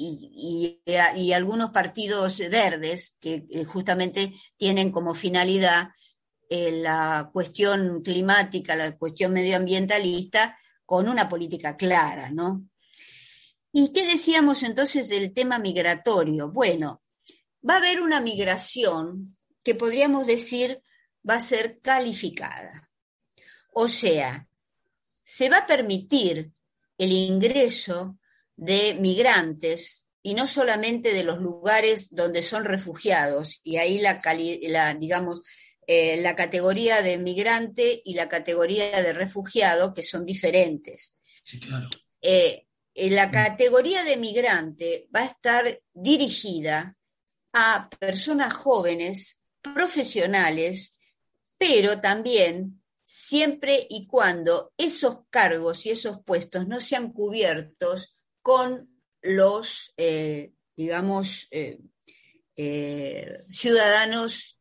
y, 0.00 1.32
algunos 1.32 1.70
partidos 1.70 2.38
verdes 2.38 3.18
que 3.20 3.46
justamente 3.66 4.32
tienen 4.56 4.90
como 4.90 5.14
finalidad 5.14 5.88
eh, 6.48 6.72
la 6.72 7.30
cuestión 7.32 8.02
climática, 8.02 8.76
la 8.76 8.96
cuestión 8.96 9.32
medioambientalista, 9.32 10.58
con 10.84 11.08
una 11.08 11.28
política 11.28 11.76
clara, 11.76 12.30
¿no? 12.30 12.64
¿Y 13.72 13.92
qué 13.92 14.04
decíamos 14.06 14.64
entonces 14.64 15.08
del 15.08 15.32
tema 15.32 15.58
migratorio? 15.60 16.50
Bueno, 16.50 17.00
va 17.68 17.74
a 17.74 17.78
haber 17.78 18.00
una 18.00 18.20
migración 18.20 19.24
que 19.62 19.74
podríamos 19.74 20.26
decir 20.26 20.82
va 21.28 21.34
a 21.34 21.40
ser 21.40 21.80
calificada. 21.80 22.90
O 23.72 23.88
sea, 23.88 24.48
se 25.22 25.48
va 25.48 25.58
a 25.58 25.66
permitir 25.66 26.50
el 26.98 27.12
ingreso 27.12 28.18
de 28.56 28.94
migrantes 28.94 30.08
y 30.22 30.34
no 30.34 30.46
solamente 30.46 31.14
de 31.14 31.24
los 31.24 31.38
lugares 31.38 32.14
donde 32.14 32.42
son 32.42 32.64
refugiados, 32.64 33.60
y 33.62 33.78
ahí 33.78 33.98
la, 33.98 34.20
la 34.62 34.94
digamos, 34.94 35.40
eh, 35.86 36.20
la 36.20 36.36
categoría 36.36 37.00
de 37.00 37.16
migrante 37.16 38.02
y 38.04 38.14
la 38.14 38.28
categoría 38.28 39.02
de 39.02 39.12
refugiado, 39.12 39.94
que 39.94 40.02
son 40.02 40.26
diferentes. 40.26 41.18
Sí, 41.42 41.58
claro. 41.58 41.88
Eh, 42.20 42.66
la 42.94 43.30
categoría 43.30 44.04
de 44.04 44.16
migrante 44.16 45.08
va 45.14 45.20
a 45.20 45.26
estar 45.26 45.82
dirigida 45.94 46.96
a 47.52 47.88
personas 47.98 48.52
jóvenes, 48.52 49.39
profesionales, 49.62 51.00
pero 51.58 52.00
también 52.00 52.82
siempre 53.04 53.86
y 53.88 54.06
cuando 54.06 54.72
esos 54.76 55.20
cargos 55.30 55.86
y 55.86 55.90
esos 55.90 56.22
puestos 56.24 56.66
no 56.66 56.80
sean 56.80 57.12
cubiertos 57.12 58.16
con 58.42 59.02
los, 59.20 59.92
eh, 59.96 60.52
digamos, 60.76 61.48
eh, 61.50 61.78
eh, 62.56 63.38
ciudadanos 63.50 64.56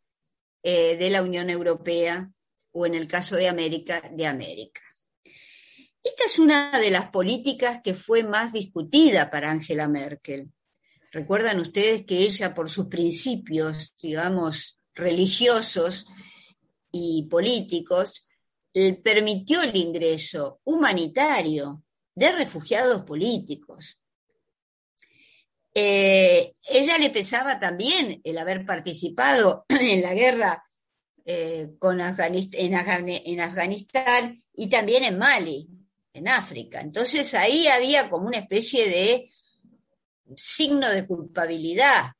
de 0.61 1.09
la 1.09 1.23
Unión 1.23 1.49
Europea 1.49 2.29
o 2.71 2.85
en 2.85 2.93
el 2.93 3.07
caso 3.07 3.37
de 3.37 3.47
América, 3.47 4.01
de 4.13 4.27
América. 4.27 4.81
Esta 6.03 6.25
es 6.25 6.37
una 6.37 6.77
de 6.77 6.91
las 6.91 7.09
políticas 7.09 7.81
que 7.81 7.93
fue 7.93 8.23
más 8.23 8.51
discutida 8.51 9.29
para 9.29 9.51
Angela 9.51 9.87
Merkel, 9.87 10.51
Recuerdan 11.11 11.59
ustedes 11.59 12.05
que 12.05 12.19
ella, 12.19 12.53
por 12.53 12.69
sus 12.69 12.87
principios, 12.87 13.95
digamos, 14.01 14.78
religiosos 14.93 16.07
y 16.91 17.27
políticos, 17.29 18.27
permitió 19.03 19.61
el 19.61 19.75
ingreso 19.75 20.61
humanitario 20.63 21.83
de 22.15 22.31
refugiados 22.31 23.03
políticos. 23.03 23.99
Eh, 25.73 26.55
ella 26.67 26.97
le 26.97 27.09
pesaba 27.09 27.59
también 27.59 28.21
el 28.23 28.37
haber 28.37 28.65
participado 28.65 29.65
en 29.69 30.01
la 30.01 30.13
guerra 30.13 30.63
eh, 31.25 31.75
con 31.77 32.01
en, 32.01 33.39
Afganistán 33.41 34.43
y 34.55 34.67
también 34.67 35.03
en 35.03 35.17
Mali, 35.17 35.67
en 36.13 36.27
África. 36.27 36.81
Entonces 36.81 37.33
ahí 37.35 37.67
había 37.67 38.09
como 38.09 38.27
una 38.27 38.39
especie 38.39 38.89
de 38.89 39.29
signo 40.35 40.89
de 40.89 41.05
culpabilidad. 41.05 42.13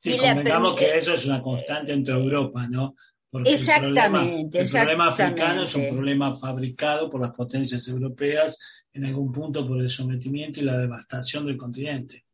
Sí, 0.00 0.16
convengamos 0.16 0.74
que 0.74 0.96
eso 0.96 1.12
es 1.12 1.26
una 1.26 1.42
constante 1.42 1.92
entre 1.92 2.14
Europa, 2.14 2.66
¿no? 2.66 2.96
exactamente. 3.44 4.60
El 4.60 4.68
problema, 4.68 5.08
africano 5.08 5.62
es 5.62 5.74
un 5.74 5.88
problema 5.90 6.34
fabricado 6.34 7.08
por 7.08 7.20
las 7.20 7.34
potencias 7.34 7.86
europeas 7.86 8.58
en 8.92 9.04
algún 9.04 9.30
punto 9.30 9.66
por 9.68 9.80
el 9.80 9.88
sometimiento 9.88 10.60
y 10.60 10.64
la 10.64 10.78
devastación 10.78 11.46
del 11.46 11.56
continente. 11.56 12.24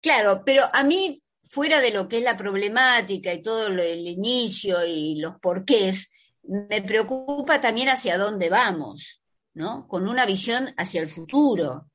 Claro, 0.00 0.42
pero 0.44 0.64
a 0.72 0.82
mí, 0.82 1.22
fuera 1.42 1.80
de 1.80 1.92
lo 1.92 2.08
que 2.08 2.18
es 2.18 2.24
la 2.24 2.36
problemática 2.36 3.32
y 3.32 3.42
todo 3.42 3.68
el 3.68 4.06
inicio 4.06 4.84
y 4.84 5.20
los 5.20 5.36
porqués, 5.36 6.12
me 6.42 6.82
preocupa 6.82 7.60
también 7.60 7.90
hacia 7.90 8.16
dónde 8.16 8.48
vamos, 8.48 9.20
¿no? 9.54 9.86
Con 9.86 10.08
una 10.08 10.24
visión 10.24 10.72
hacia 10.76 11.02
el 11.02 11.08
futuro. 11.08 11.90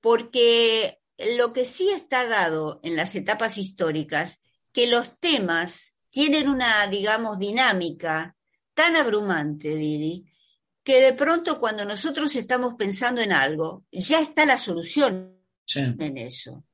Porque 0.00 1.01
lo 1.18 1.52
que 1.52 1.64
sí 1.64 1.90
está 1.90 2.26
dado 2.26 2.80
en 2.82 2.96
las 2.96 3.14
etapas 3.14 3.58
históricas, 3.58 4.42
que 4.72 4.86
los 4.86 5.18
temas 5.18 5.98
tienen 6.10 6.48
una, 6.48 6.86
digamos, 6.88 7.38
dinámica 7.38 8.36
tan 8.74 8.96
abrumante, 8.96 9.76
Didi, 9.76 10.26
que 10.82 11.00
de 11.00 11.12
pronto 11.12 11.60
cuando 11.60 11.84
nosotros 11.84 12.34
estamos 12.36 12.74
pensando 12.74 13.20
en 13.20 13.32
algo, 13.32 13.84
ya 13.92 14.20
está 14.20 14.44
la 14.44 14.58
solución 14.58 15.38
en 15.74 16.18
eso. 16.18 16.64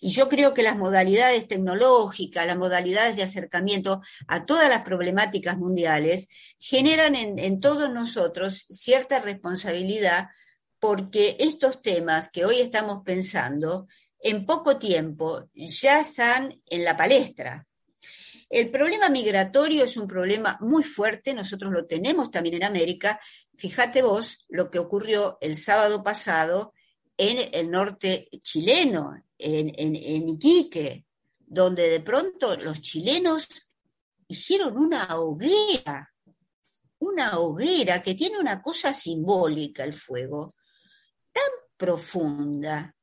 Y 0.00 0.10
yo 0.10 0.30
creo 0.30 0.54
que 0.54 0.62
las 0.62 0.78
modalidades 0.78 1.46
tecnológicas, 1.46 2.46
las 2.46 2.56
modalidades 2.56 3.16
de 3.16 3.22
acercamiento 3.22 4.00
a 4.26 4.46
todas 4.46 4.70
las 4.70 4.82
problemáticas 4.82 5.58
mundiales 5.58 6.28
generan 6.58 7.14
en, 7.14 7.38
en 7.38 7.60
todos 7.60 7.92
nosotros 7.92 8.66
cierta 8.70 9.20
responsabilidad 9.20 10.28
porque 10.80 11.36
estos 11.38 11.82
temas 11.82 12.30
que 12.30 12.44
hoy 12.44 12.60
estamos 12.60 13.02
pensando, 13.04 13.86
en 14.18 14.44
poco 14.44 14.78
tiempo 14.78 15.48
ya 15.54 16.00
están 16.00 16.52
en 16.66 16.84
la 16.84 16.96
palestra. 16.96 17.66
El 18.48 18.70
problema 18.70 19.08
migratorio 19.08 19.84
es 19.84 19.96
un 19.96 20.08
problema 20.08 20.58
muy 20.60 20.82
fuerte, 20.82 21.34
nosotros 21.34 21.72
lo 21.72 21.86
tenemos 21.86 22.30
también 22.30 22.56
en 22.56 22.64
América. 22.64 23.20
Fíjate 23.56 24.02
vos 24.02 24.44
lo 24.48 24.70
que 24.70 24.80
ocurrió 24.80 25.38
el 25.40 25.54
sábado 25.54 26.02
pasado 26.02 26.72
en 27.16 27.48
el 27.52 27.70
norte 27.70 28.28
chileno, 28.42 29.12
en, 29.38 29.72
en, 29.76 30.28
Iquique, 30.28 31.04
donde 31.38 31.88
de 31.90 32.00
pronto 32.00 32.56
los 32.56 32.80
chilenos 32.80 33.46
hicieron 34.26 34.76
una 34.76 35.06
hoguera, 35.16 36.12
una 36.98 37.38
hoguera 37.38 38.02
que 38.02 38.14
tiene 38.14 38.38
una 38.38 38.62
cosa 38.62 38.92
simbólica 38.92 39.84
el 39.84 39.94
fuego, 39.94 40.50
profunda, 41.80 42.94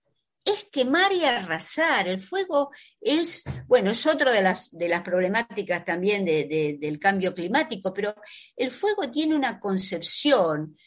es 0.46 0.66
quemar 0.72 1.12
y 1.12 1.26
arrasar. 1.26 2.08
El 2.08 2.22
fuego 2.22 2.70
es, 3.02 3.44
bueno, 3.68 3.90
es 3.90 4.06
otra 4.06 4.32
de 4.32 4.44
las, 4.44 4.70
de 4.72 4.88
las 4.88 5.02
problemáticas 5.02 5.84
también 5.84 6.24
del 6.24 7.00
cambio 7.00 7.34
climático, 7.34 7.92
pero 7.92 8.14
el 8.56 8.70
fuego 8.70 9.10
tiene 9.10 9.36
una 9.36 9.60
concepción 9.60 10.78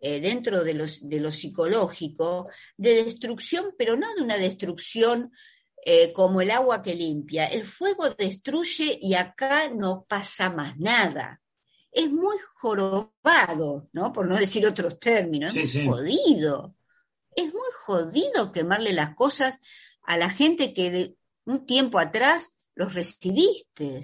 eh, 0.00 0.20
dentro 0.20 0.62
de, 0.62 0.74
los, 0.74 1.08
de 1.08 1.18
lo 1.18 1.32
psicológico 1.32 2.48
de 2.76 3.04
destrucción, 3.04 3.74
pero 3.76 3.96
no 3.96 4.06
de 4.14 4.22
una 4.22 4.38
destrucción 4.38 5.32
eh, 5.84 6.12
como 6.12 6.40
el 6.40 6.52
agua 6.52 6.80
que 6.80 6.94
limpia. 6.94 7.46
El 7.46 7.64
fuego 7.64 8.08
destruye 8.10 9.00
y 9.02 9.14
acá 9.14 9.68
no 9.68 10.06
pasa 10.08 10.48
más 10.50 10.78
nada. 10.78 11.42
Es 11.90 12.08
muy 12.10 12.36
jorobado, 12.54 13.90
¿no? 13.92 14.12
Por 14.12 14.28
no 14.28 14.36
decir 14.36 14.64
otros 14.64 15.00
términos, 15.00 15.54
es 15.56 15.76
jodido 15.84 16.76
es 17.36 17.52
muy 17.52 17.70
jodido 17.84 18.52
quemarle 18.52 18.92
las 18.92 19.14
cosas 19.14 19.60
a 20.02 20.16
la 20.16 20.30
gente 20.30 20.74
que 20.74 20.90
de 20.90 21.16
un 21.44 21.66
tiempo 21.66 21.98
atrás 21.98 22.68
los 22.74 22.94
recibiste. 22.94 24.00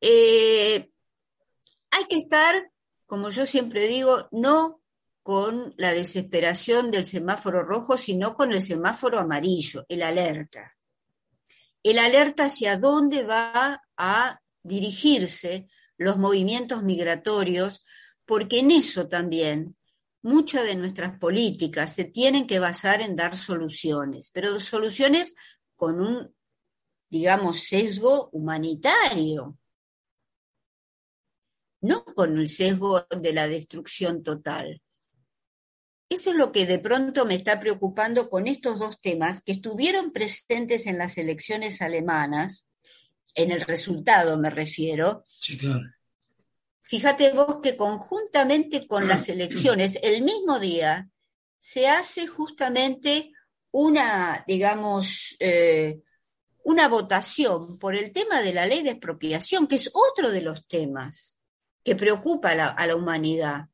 Eh, 0.00 0.90
hay 1.90 2.04
que 2.08 2.16
estar, 2.16 2.70
como 3.06 3.30
yo 3.30 3.46
siempre 3.46 3.86
digo, 3.86 4.28
no 4.32 4.80
con 5.22 5.74
la 5.78 5.94
desesperación 5.94 6.90
del 6.90 7.06
semáforo 7.06 7.62
rojo, 7.62 7.96
sino 7.96 8.34
con 8.34 8.52
el 8.52 8.60
semáforo 8.60 9.18
amarillo, 9.18 9.86
el 9.88 10.02
alerta. 10.02 10.76
El 11.82 11.98
alerta 11.98 12.44
hacia 12.44 12.76
dónde 12.76 13.24
va 13.24 13.82
a 13.96 14.40
dirigirse 14.62 15.68
los 15.96 16.18
movimientos 16.18 16.82
migratorios, 16.82 17.84
porque 18.26 18.58
en 18.58 18.70
eso 18.70 19.08
también 19.08 19.72
muchas 20.24 20.66
de 20.66 20.74
nuestras 20.74 21.18
políticas 21.18 21.94
se 21.94 22.04
tienen 22.04 22.46
que 22.46 22.58
basar 22.58 23.02
en 23.02 23.14
dar 23.14 23.36
soluciones, 23.36 24.30
pero 24.32 24.58
soluciones 24.58 25.34
con 25.76 26.00
un, 26.00 26.34
digamos, 27.10 27.60
sesgo 27.60 28.30
humanitario, 28.32 29.58
no 31.82 32.04
con 32.06 32.38
el 32.38 32.48
sesgo 32.48 33.06
de 33.10 33.32
la 33.34 33.48
destrucción 33.48 34.22
total. 34.22 34.80
Eso 36.08 36.30
es 36.30 36.36
lo 36.36 36.52
que 36.52 36.64
de 36.64 36.78
pronto 36.78 37.26
me 37.26 37.34
está 37.34 37.60
preocupando 37.60 38.30
con 38.30 38.46
estos 38.46 38.78
dos 38.78 39.02
temas 39.02 39.42
que 39.42 39.52
estuvieron 39.52 40.10
presentes 40.10 40.86
en 40.86 40.96
las 40.96 41.18
elecciones 41.18 41.82
alemanas, 41.82 42.70
en 43.34 43.50
el 43.50 43.60
resultado 43.60 44.38
me 44.38 44.48
refiero, 44.48 45.24
sí, 45.38 45.58
claro. 45.58 45.84
Fíjate 46.94 47.32
vos 47.32 47.58
que 47.60 47.76
conjuntamente 47.76 48.86
con 48.86 49.08
las 49.08 49.28
elecciones, 49.28 49.98
el 50.04 50.22
mismo 50.22 50.60
día, 50.60 51.10
se 51.58 51.88
hace 51.88 52.28
justamente 52.28 53.32
una, 53.72 54.44
digamos, 54.46 55.34
eh, 55.40 56.02
una 56.62 56.86
votación 56.86 57.80
por 57.80 57.96
el 57.96 58.12
tema 58.12 58.42
de 58.42 58.52
la 58.52 58.66
ley 58.66 58.84
de 58.84 58.90
expropiación, 58.90 59.66
que 59.66 59.74
es 59.74 59.90
otro 59.92 60.30
de 60.30 60.42
los 60.42 60.68
temas 60.68 61.36
que 61.82 61.96
preocupa 61.96 62.52
a 62.52 62.86
la, 62.86 62.94
humanidad, 62.94 63.64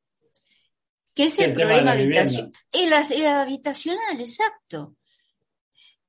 que 1.13 1.25
es 1.25 1.39
el, 1.41 1.53
problema 1.53 1.93
habitacional. 1.93 2.51
El, 2.73 3.27
habitacional, 3.27 4.19
exacto. 4.19 4.97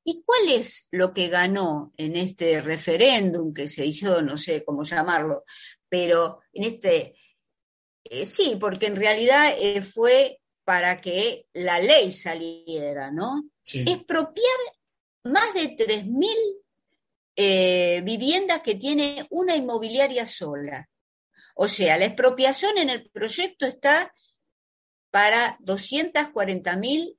¿Y 0.05 0.23
cuál 0.23 0.47
es 0.47 0.87
lo 0.91 1.13
que 1.13 1.27
ganó 1.27 1.91
en 1.97 2.15
este 2.15 2.61
referéndum 2.61 3.53
que 3.53 3.67
se 3.67 3.85
hizo, 3.85 4.21
no 4.21 4.37
sé 4.37 4.63
cómo 4.63 4.85
llamarlo, 4.85 5.43
pero 5.91 6.39
en 6.53 6.63
este, 6.63 7.15
eh, 8.05 8.25
sí, 8.25 8.55
porque 8.57 8.85
en 8.85 8.95
realidad 8.95 9.53
eh, 9.59 9.81
fue 9.81 10.39
para 10.63 11.01
que 11.01 11.47
la 11.51 11.81
ley 11.81 12.13
saliera, 12.13 13.11
¿no? 13.11 13.49
Expropiar 13.73 14.57
más 15.25 15.53
de 15.53 15.75
3.000 15.75 16.29
eh, 17.35 18.01
viviendas 18.05 18.61
que 18.61 18.75
tiene 18.75 19.27
una 19.31 19.57
inmobiliaria 19.57 20.25
sola. 20.25 20.89
O 21.55 21.67
sea, 21.67 21.97
la 21.97 22.05
expropiación 22.05 22.77
en 22.77 22.89
el 22.89 23.09
proyecto 23.09 23.65
está 23.65 24.13
para 25.09 25.57
240.000 25.59 27.17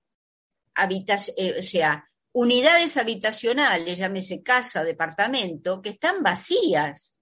habitaciones, 0.76 1.58
o 1.58 1.62
sea, 1.62 2.06
unidades 2.32 2.96
habitacionales, 2.96 3.98
llámese 3.98 4.42
casa, 4.42 4.82
departamento, 4.82 5.82
que 5.82 5.90
están 5.90 6.22
vacías. 6.22 7.21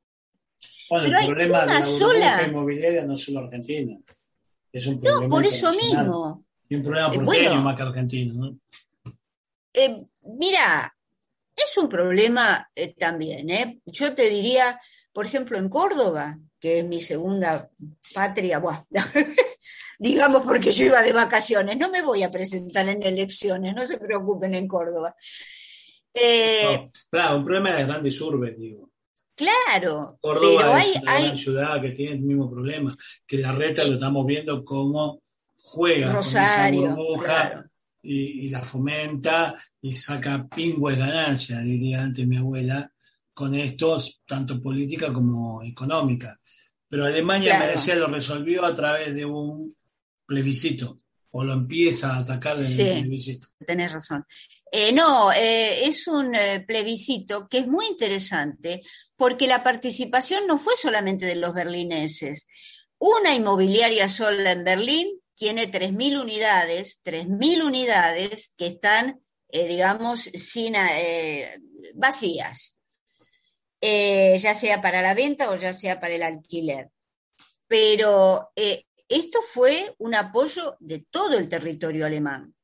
Bueno, 0.91 1.19
el 1.19 1.27
problema 1.27 1.61
de 1.61 1.67
la 1.67 1.83
sola... 1.83 2.43
inmobiliaria 2.47 3.05
no 3.05 3.15
es 3.15 3.23
solo 3.25 3.41
Argentina. 3.41 3.97
Es 4.73 4.87
un 4.87 5.01
problema 5.01 5.23
no, 5.23 5.29
por 5.29 5.45
eso 5.45 5.73
mismo. 5.73 6.45
Y 6.69 6.75
un 6.77 6.83
problema 6.83 7.11
porteño 7.11 7.63
más 7.63 7.77
que 7.77 7.83
argentino, 7.83 8.35
¿no? 8.35 8.59
Eh, 9.73 10.05
mira, 10.39 10.95
es 11.57 11.79
un 11.79 11.89
problema 11.89 12.69
eh, 12.75 12.95
también, 12.95 13.51
¿eh? 13.51 13.81
Yo 13.87 14.15
te 14.15 14.29
diría, 14.29 14.81
por 15.13 15.27
ejemplo, 15.27 15.59
en 15.59 15.69
Córdoba, 15.69 16.37
que 16.59 16.81
es 16.81 16.85
mi 16.85 17.01
segunda 17.01 17.71
patria, 18.15 18.61
digamos 19.99 20.43
porque 20.43 20.73
yo 20.73 20.87
iba 20.87 21.03
de 21.03 21.13
vacaciones, 21.13 21.77
no 21.77 21.91
me 21.91 22.03
voy 22.03 22.23
a 22.23 22.31
presentar 22.31 22.89
en 22.89 23.03
elecciones, 23.03 23.75
no 23.75 23.87
se 23.87 23.99
preocupen 23.99 24.55
en 24.55 24.67
Córdoba. 24.67 25.15
Eh, 26.13 26.89
claro, 27.11 27.39
un 27.39 27.45
problema 27.45 27.71
de 27.71 27.79
las 27.79 27.87
grandes 27.87 28.21
urbes, 28.21 28.59
digo. 28.59 28.90
Claro, 29.41 30.19
Córdoba 30.21 30.59
pero 30.61 30.75
hay, 30.75 30.91
es 30.91 31.03
una 31.03 31.13
hay... 31.13 31.39
ciudad 31.39 31.81
que 31.81 31.91
tiene 31.91 32.13
el 32.17 32.21
mismo 32.23 32.51
problema, 32.51 32.95
que 33.27 33.39
la 33.39 33.53
reta 33.53 33.85
lo 33.87 33.95
estamos 33.95 34.27
viendo 34.27 34.65
como 34.65 35.23
juega 35.63 36.13
Rosario, 36.13 36.81
con 36.81 36.91
esa 36.91 36.97
burbuja 36.97 37.71
y, 38.03 38.47
y 38.47 38.49
la 38.51 38.63
fomenta 38.63 39.57
y 39.81 39.97
saca 39.97 40.47
pingües 40.49 40.99
ganancias, 40.99 41.63
diría 41.65 42.03
antes 42.03 42.27
mi 42.27 42.37
abuela, 42.37 42.91
con 43.33 43.55
esto, 43.55 43.99
tanto 44.27 44.61
política 44.61 45.13
como 45.13 45.63
económica. 45.63 46.39
Pero 46.89 47.07
Alemania, 47.07 47.53
Claro. 47.57 47.67
me 47.67 47.73
decía, 47.73 47.95
lo 47.97 48.09
resolvió 48.09 48.65
a 48.67 48.75
través 48.75 49.15
de 49.15 49.25
un 49.25 49.75
plebiscito, 50.27 50.99
o 51.31 51.45
lo 51.45 51.53
empieza 51.55 52.15
a 52.15 52.19
atacar 52.19 52.55
desde 52.57 52.75
Sí. 52.75 52.83
el 52.83 53.01
plebiscito. 53.03 53.49
tenés 53.67 53.93
razón. 53.93 54.25
Eh, 54.73 54.93
no, 54.93 55.33
eh, 55.33 55.89
es 55.89 56.07
un 56.07 56.33
eh, 56.33 56.65
plebiscito 56.65 57.49
que 57.49 57.59
es 57.59 57.67
muy 57.67 57.87
interesante 57.87 58.83
porque 59.17 59.49
la 59.49 59.65
participación 59.65 60.47
no 60.47 60.59
fue 60.59 60.77
solamente 60.77 61.27
de 61.27 61.35
los 61.35 61.53
berlineses. 61.53 62.47
Una 62.99 63.35
inmobiliaria 63.35 64.07
sola 64.09 64.53
en 64.53 64.63
Berlín 64.63 65.21
tiene 65.35 65.73
3.000 65.73 66.21
unidades, 66.21 67.01
3.000 67.03 67.65
unidades 67.65 68.55
que 68.57 68.67
están, 68.67 69.21
eh, 69.49 69.67
digamos, 69.67 70.21
sin, 70.21 70.75
vacías, 71.95 72.79
ya 73.81 74.55
sea 74.55 74.83
para 74.83 75.03
la 75.03 75.15
venta 75.15 75.51
o 75.51 75.57
ya 75.57 75.73
sea 75.73 75.99
para 75.99 76.15
el 76.15 76.23
alquiler. 76.23 76.91
Pero 77.67 78.53
esto 78.55 79.41
fue 79.43 79.95
un 79.99 80.15
apoyo 80.15 80.77
de 80.79 81.01
todo 81.11 81.39
el 81.39 81.49
territorio 81.49 82.07
alemán. 82.07 82.55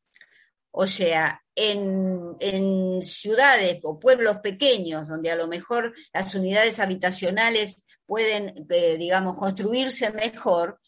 O 0.71 0.87
sea, 0.87 1.43
en, 1.57 3.03
ciudades 3.03 3.81
o 3.83 3.99
pueblos 3.99 4.39
pequeños, 4.43 5.09
donde 5.09 5.31
a 5.31 5.37
lo 5.37 5.49
mejor 5.49 5.95
las 6.13 6.35
unidades 6.35 6.79
habitacionales 6.79 7.87
pueden, 8.07 8.67
eh, 8.71 8.97
digamos, 8.99 9.37
construirse 9.37 10.13
mejor, 10.13 10.79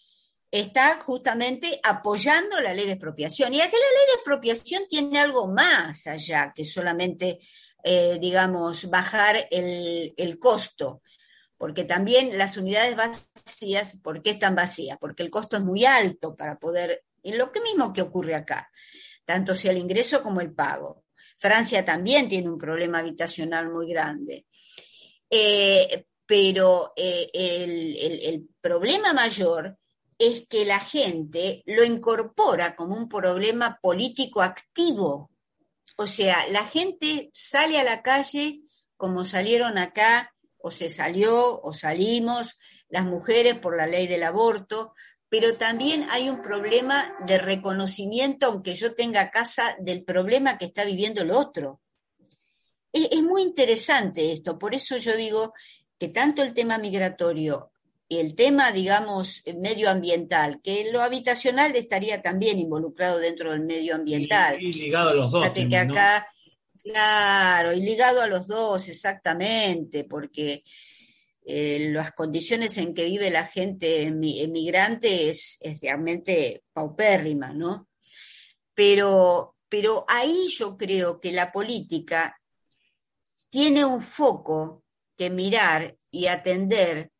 está 0.50 0.98
justamente 1.00 1.80
apoyando 1.82 2.60
la 2.60 2.72
ley 2.72 2.86
de 2.86 2.92
expropiación. 2.92 3.52
Y 3.52 3.60
así 3.60 3.76
la 3.76 3.98
ley 3.98 4.06
de 4.06 4.14
expropiación 4.14 4.82
tiene 4.88 5.18
algo 5.18 5.48
más 5.48 6.06
allá 6.06 6.52
que 6.54 6.64
solamente, 6.64 7.38
eh, 7.82 8.18
digamos, 8.20 8.88
bajar 8.88 9.36
el, 9.50 10.14
el 10.16 10.38
costo 10.38 11.02
porque 11.58 11.84
también 11.84 12.38
las 12.38 12.56
unidades 12.56 12.96
vacías, 12.96 14.00
¿por 14.00 14.22
qué 14.22 14.30
están 14.30 14.54
vacías? 14.54 14.96
Porque 14.98 15.24
el 15.24 15.30
costo 15.30 15.56
es 15.56 15.62
muy 15.64 15.84
alto 15.84 16.36
para 16.36 16.58
poder, 16.58 17.04
y 17.20 17.32
lo 17.32 17.50
que 17.50 17.60
mismo 17.60 17.92
que 17.92 18.00
ocurre 18.00 18.36
acá, 18.36 18.70
tanto 19.28 19.54
sea 19.54 19.72
el 19.72 19.76
ingreso 19.76 20.22
como 20.22 20.40
el 20.40 20.54
pago. 20.54 21.04
Francia 21.36 21.84
también 21.84 22.30
tiene 22.30 22.48
un 22.48 22.56
problema 22.56 23.00
habitacional 23.00 23.70
muy 23.70 23.86
grande. 23.86 24.46
Eh, 25.28 26.06
pero 26.24 26.94
eh, 26.96 27.28
el, 27.34 28.48
problema 28.58 29.12
mayor 29.12 29.76
es 30.18 30.46
que 30.48 30.64
la 30.64 30.80
gente 30.80 31.62
lo 31.66 31.84
incorpora 31.84 32.74
como 32.74 32.96
un 32.96 33.06
problema 33.06 33.78
político 33.82 34.40
activo. 34.40 35.30
O 35.96 36.06
sea, 36.06 36.48
la 36.48 36.64
gente 36.64 37.28
sale 37.30 37.78
a 37.78 37.84
la 37.84 38.00
calle 38.00 38.62
como 38.96 39.26
salieron 39.26 39.76
acá 39.76 40.34
o 40.56 40.70
se 40.70 40.88
salió 40.88 41.60
o 41.60 41.74
salimos 41.74 42.58
las 42.88 43.04
mujeres 43.04 43.58
por 43.58 43.76
la 43.76 43.86
ley 43.86 44.06
del 44.06 44.22
aborto, 44.22 44.94
pero 45.28 45.56
también 45.56 46.06
hay 46.10 46.28
un 46.30 46.40
problema 46.42 47.14
de 47.26 47.38
reconocimiento, 47.38 48.46
aunque 48.46 48.74
yo 48.74 48.94
tenga 48.94 49.30
casa, 49.30 49.76
del 49.80 50.04
problema 50.04 50.56
que 50.56 50.64
está 50.64 50.84
viviendo 50.84 51.22
el 51.22 51.30
otro. 51.30 51.80
Es, 52.92 53.08
es, 53.10 53.22
muy 53.22 53.42
interesante 53.42 54.32
esto, 54.32 54.58
por 54.58 54.74
eso 54.74 54.96
yo 54.96 55.14
digo 55.16 55.52
que 55.98 56.08
tanto 56.08 56.42
el 56.42 56.54
tema 56.54 56.78
migratorio 56.78 57.70
y 58.08 58.18
el 58.18 58.34
tema, 58.34 58.72
digamos, 58.72 59.42
medioambiental, 59.58 60.62
que 60.62 60.90
lo 60.90 61.02
habitacional 61.02 61.76
estaría 61.76 62.22
también 62.22 62.58
involucrado 62.58 63.18
dentro 63.18 63.50
del 63.50 63.60
medio 63.60 63.96
ambiental. 63.96 64.56
Y, 64.62 64.68
y 64.68 64.72
ligado 64.72 65.10
a 65.10 65.14
los 65.14 65.30
dos. 65.30 65.42
Fíjate 65.42 65.68
que 65.68 65.76
acá, 65.76 66.26
¿no? 66.74 66.92
claro, 66.92 67.74
y 67.74 67.82
ligado 67.82 68.22
a 68.22 68.26
los 68.26 68.46
dos, 68.46 68.88
exactamente, 68.88 70.04
porque 70.04 70.62
eh, 71.50 71.88
las 71.92 72.12
condiciones 72.12 72.76
en 72.76 72.92
que 72.92 73.04
vive 73.04 73.30
la 73.30 73.46
gente 73.46 74.02
emigrante 74.02 75.30
es, 75.30 75.58
realmente 75.80 76.62
paupérrima, 76.74 77.54
¿no? 77.54 77.88
Pero, 78.74 79.56
pero 79.66 80.04
ahí 80.08 80.48
yo 80.48 80.76
creo 80.76 81.18
que 81.18 81.32
la 81.32 81.50
política 81.50 82.38
tiene 83.48 83.86
un 83.86 84.02
foco 84.02 84.84
que 85.16 85.30
mirar 85.30 85.96
y 86.10 86.26
atender 86.26 87.12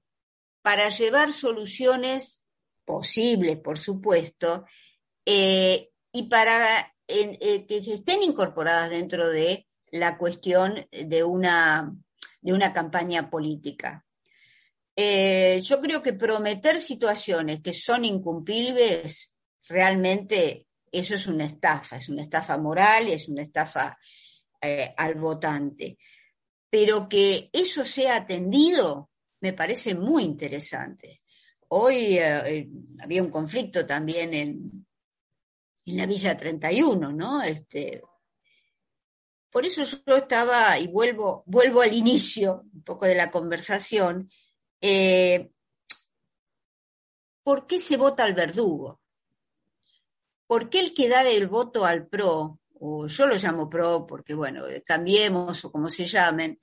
para 0.60 0.90
llevar 0.90 1.32
soluciones 1.32 2.46
posibles, 2.84 3.56
por 3.56 3.78
supuesto, 3.78 4.66
eh, 5.24 5.88
y 6.12 6.24
para 6.24 6.94
eh, 7.06 7.64
que 7.66 7.78
estén 7.78 8.22
incorporadas 8.22 8.90
dentro 8.90 9.30
de 9.30 9.66
la 9.90 10.18
cuestión 10.18 10.86
de 10.90 11.24
una, 11.24 11.96
de 12.42 12.52
una 12.52 12.74
campaña 12.74 13.30
política. 13.30 14.04
Eh, 15.00 15.60
yo 15.62 15.80
creo 15.80 16.02
que 16.02 16.14
prometer 16.14 16.80
situaciones 16.80 17.60
que 17.60 17.72
son 17.72 18.04
incumplibles, 18.04 19.38
realmente 19.68 20.66
eso 20.90 21.14
es 21.14 21.28
una 21.28 21.44
estafa, 21.44 21.98
es 21.98 22.08
una 22.08 22.22
estafa 22.22 22.58
moral, 22.58 23.06
es 23.06 23.28
una 23.28 23.42
estafa 23.42 23.96
eh, 24.60 24.92
al 24.96 25.14
votante. 25.14 25.98
Pero 26.68 27.08
que 27.08 27.48
eso 27.52 27.84
sea 27.84 28.16
atendido 28.16 29.10
me 29.40 29.52
parece 29.52 29.94
muy 29.94 30.24
interesante. 30.24 31.22
Hoy 31.68 32.18
eh, 32.18 32.68
había 33.00 33.22
un 33.22 33.30
conflicto 33.30 33.86
también 33.86 34.34
en, 34.34 34.84
en, 35.86 35.96
la 35.96 36.06
Villa 36.06 36.36
31, 36.36 37.12
¿no? 37.12 37.40
Este, 37.42 38.02
por 39.48 39.64
eso 39.64 39.84
yo 40.04 40.16
estaba, 40.16 40.76
y 40.80 40.88
vuelvo, 40.88 41.44
vuelvo 41.46 41.82
al 41.82 41.92
inicio 41.92 42.64
un 42.74 42.82
poco 42.82 43.06
de 43.06 43.14
la 43.14 43.30
conversación, 43.30 44.28
eh, 44.80 45.50
¿por 47.42 47.66
qué 47.66 47.78
se 47.78 47.96
vota 47.96 48.24
al 48.24 48.34
verdugo? 48.34 49.00
¿Por 50.46 50.70
qué 50.70 50.80
el 50.80 50.94
que 50.94 51.08
da 51.08 51.22
el 51.28 51.46
voto 51.48 51.84
al 51.84 52.06
PRO, 52.06 52.60
o 52.80 53.06
yo 53.06 53.26
lo 53.26 53.36
llamo 53.36 53.68
PRO 53.68 54.06
porque, 54.06 54.34
bueno, 54.34 54.64
cambiemos 54.84 55.64
o 55.64 55.72
como 55.72 55.90
se 55.90 56.04
llamen, 56.04 56.60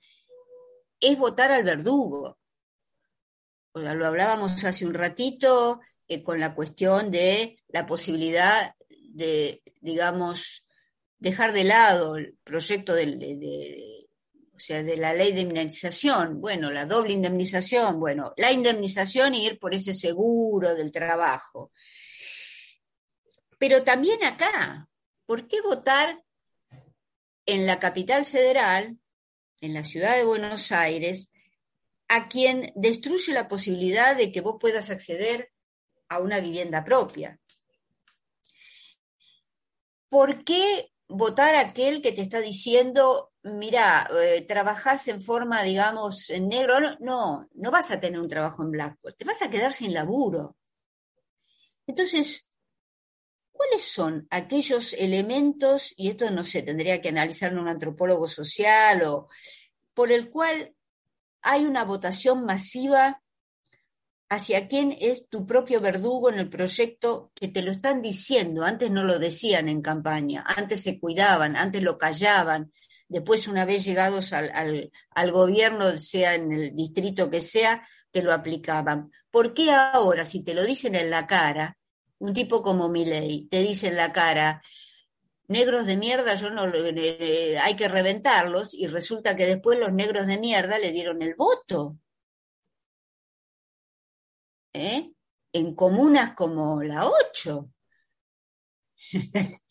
es 1.00 1.18
votar 1.18 1.52
al 1.52 1.64
verdugo? 1.64 2.38
lo 3.74 4.06
hablábamos 4.06 4.64
hace 4.64 4.86
un 4.86 4.94
ratito 4.94 5.80
eh, 6.08 6.22
con 6.22 6.40
la 6.40 6.54
cuestión 6.54 7.10
de 7.10 7.58
la 7.68 7.86
posibilidad 7.86 8.74
de, 8.88 9.62
digamos, 9.80 10.66
dejar 11.18 11.52
de 11.52 11.64
lado 11.64 12.16
el 12.16 12.36
proyecto 12.44 12.94
de, 12.94 13.06
de, 13.06 13.36
de, 13.36 13.95
o 14.56 14.60
sea, 14.60 14.82
de 14.82 14.96
la 14.96 15.12
ley 15.12 15.32
de 15.32 15.42
indemnización, 15.42 16.40
bueno, 16.40 16.70
la 16.70 16.86
doble 16.86 17.12
indemnización, 17.12 18.00
bueno, 18.00 18.32
la 18.36 18.50
indemnización 18.52 19.34
y 19.34 19.46
ir 19.46 19.58
por 19.58 19.74
ese 19.74 19.92
seguro 19.92 20.74
del 20.74 20.90
trabajo. 20.90 21.72
Pero 23.58 23.84
también 23.84 24.24
acá, 24.24 24.88
¿por 25.26 25.46
qué 25.46 25.60
votar 25.60 26.22
en 27.44 27.66
la 27.66 27.78
capital 27.78 28.24
federal, 28.24 28.98
en 29.60 29.74
la 29.74 29.84
ciudad 29.84 30.16
de 30.16 30.24
Buenos 30.24 30.72
Aires, 30.72 31.32
a 32.08 32.28
quien 32.28 32.72
destruye 32.74 33.32
la 33.32 33.48
posibilidad 33.48 34.16
de 34.16 34.32
que 34.32 34.40
vos 34.40 34.56
puedas 34.60 34.90
acceder 34.90 35.52
a 36.08 36.18
una 36.18 36.40
vivienda 36.40 36.84
propia. 36.84 37.38
¿Por 40.08 40.44
qué 40.44 40.92
votar 41.08 41.54
a 41.54 41.60
aquel 41.60 42.02
que 42.02 42.12
te 42.12 42.22
está 42.22 42.40
diciendo, 42.40 43.32
mira, 43.46 44.08
eh, 44.22 44.46
en 45.06 45.22
forma, 45.22 45.62
digamos, 45.62 46.30
en 46.30 46.48
negro? 46.48 46.78
No, 47.00 47.46
no, 47.54 47.70
vas 47.70 47.90
a 47.90 48.00
tener 48.00 48.20
un 48.20 48.28
trabajo 48.28 48.62
en 48.62 48.70
blanco, 48.70 49.12
te 49.12 49.24
vas 49.24 49.42
a 49.42 49.50
quedar 49.50 49.72
sin 49.72 49.94
laburo. 49.94 50.56
Entonces, 51.86 52.50
¿cuáles 53.52 53.84
son 53.84 54.26
aquellos 54.30 54.92
elementos, 54.94 55.94
y 55.96 56.10
esto 56.10 56.30
no 56.30 56.42
sé, 56.42 56.62
tendría 56.62 57.00
que 57.00 57.10
analizarlo 57.10 57.62
un 57.62 57.68
antropólogo 57.68 58.28
social, 58.28 59.02
o 59.04 59.28
por 59.94 60.12
el 60.12 60.30
cual 60.30 60.74
hay 61.42 61.64
una 61.64 61.84
votación 61.84 62.44
masiva 62.44 63.22
hacia 64.28 64.66
quién 64.66 64.96
es 65.00 65.28
tu 65.28 65.46
propio 65.46 65.80
verdugo 65.80 66.30
en 66.30 66.40
el 66.40 66.48
proyecto 66.48 67.30
que 67.34 67.48
te 67.48 67.62
lo 67.62 67.70
están 67.70 68.02
diciendo. 68.02 68.64
Antes 68.64 68.90
no 68.90 69.04
lo 69.04 69.18
decían 69.18 69.68
en 69.68 69.82
campaña, 69.82 70.44
antes 70.56 70.82
se 70.82 70.98
cuidaban, 70.98 71.56
antes 71.56 71.82
lo 71.82 71.96
callaban. 71.98 72.72
Después, 73.08 73.46
una 73.46 73.64
vez 73.64 73.84
llegados 73.84 74.32
al, 74.32 74.90
gobierno, 75.30 75.96
sea 75.98 76.34
en 76.34 76.50
el 76.50 76.74
distrito 76.74 77.30
que 77.30 77.40
sea, 77.40 77.86
te 78.10 78.22
lo 78.22 78.32
aplicaban. 78.32 79.12
¿Por 79.30 79.54
qué 79.54 79.70
ahora, 79.70 80.24
si 80.24 80.42
te 80.42 80.54
lo 80.54 80.64
dicen 80.64 80.94
en 80.96 81.10
la 81.10 81.26
cara, 81.26 81.78
un 82.18 82.34
tipo 82.34 82.62
como 82.62 82.88
Milei 82.88 83.46
te 83.48 83.60
dice 83.60 83.88
en 83.88 83.96
la 83.96 84.12
cara, 84.12 84.62
negros 85.48 85.86
de 85.86 85.96
mierda, 85.96 86.34
yo 86.34 86.50
no 86.50 86.66
eh, 86.74 87.58
hay 87.58 87.76
que 87.76 87.88
reventarlos, 87.88 88.74
y 88.74 88.86
resulta 88.88 89.36
que 89.36 89.46
después 89.46 89.78
los 89.78 89.92
negros 89.92 90.26
de 90.26 90.38
mierda 90.38 90.78
le 90.78 90.90
dieron 90.92 91.22
el 91.22 91.34
voto. 91.36 91.98
¿Eh? 94.72 95.12
En 95.52 95.74
comunas 95.74 96.34
como 96.34 96.82
la 96.82 97.06
8. 97.06 97.70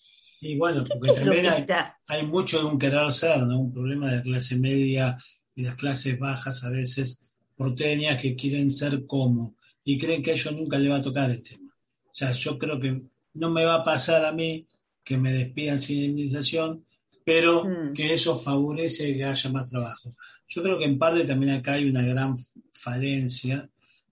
Y 0.45 0.57
bueno, 0.57 0.83
porque 0.99 1.11
también 1.11 1.47
hay, 1.47 1.65
hay, 2.07 2.25
mucho 2.27 2.59
de 2.59 2.65
un 2.65 2.77
querer 2.77 3.11
ser, 3.11 3.41
¿no? 3.41 3.59
Un 3.59 3.73
problema 3.73 4.11
de 4.11 4.17
la 4.17 4.21
clase 4.21 4.55
media 4.57 5.17
y 5.55 5.63
las 5.63 5.75
clases 5.75 6.19
bajas 6.19 6.63
a 6.63 6.69
veces 6.69 7.33
porteñas 7.55 8.21
que 8.21 8.35
quieren 8.35 8.69
ser 8.69 9.07
como 9.07 9.55
y 9.83 9.97
creen 9.97 10.21
que 10.21 10.31
a 10.31 10.33
ellos 10.35 10.53
nunca 10.53 10.77
le 10.77 10.89
va 10.89 10.97
a 10.97 11.01
tocar 11.01 11.31
el 11.31 11.43
tema. 11.43 11.73
O 12.05 12.13
sea, 12.13 12.31
yo 12.33 12.59
creo 12.59 12.79
que 12.79 13.01
no 13.33 13.49
me 13.49 13.65
va 13.65 13.75
a 13.75 13.83
pasar 13.83 14.23
a 14.23 14.31
mí 14.31 14.67
que 15.03 15.17
me 15.17 15.33
despidan 15.33 15.79
sin 15.79 16.03
indemnización, 16.03 16.85
pero 17.23 17.65
hmm. 17.65 17.93
que 17.93 18.13
eso 18.13 18.37
favorece 18.37 19.15
que 19.17 19.23
haya 19.23 19.49
más 19.49 19.69
trabajo. 19.69 20.09
Yo 20.47 20.61
creo 20.61 20.77
que 20.77 20.85
en 20.85 20.99
parte 20.99 21.23
también 21.23 21.53
acá 21.53 21.73
hay 21.73 21.89
una 21.89 22.03
gran 22.03 22.37
falencia 22.71 23.67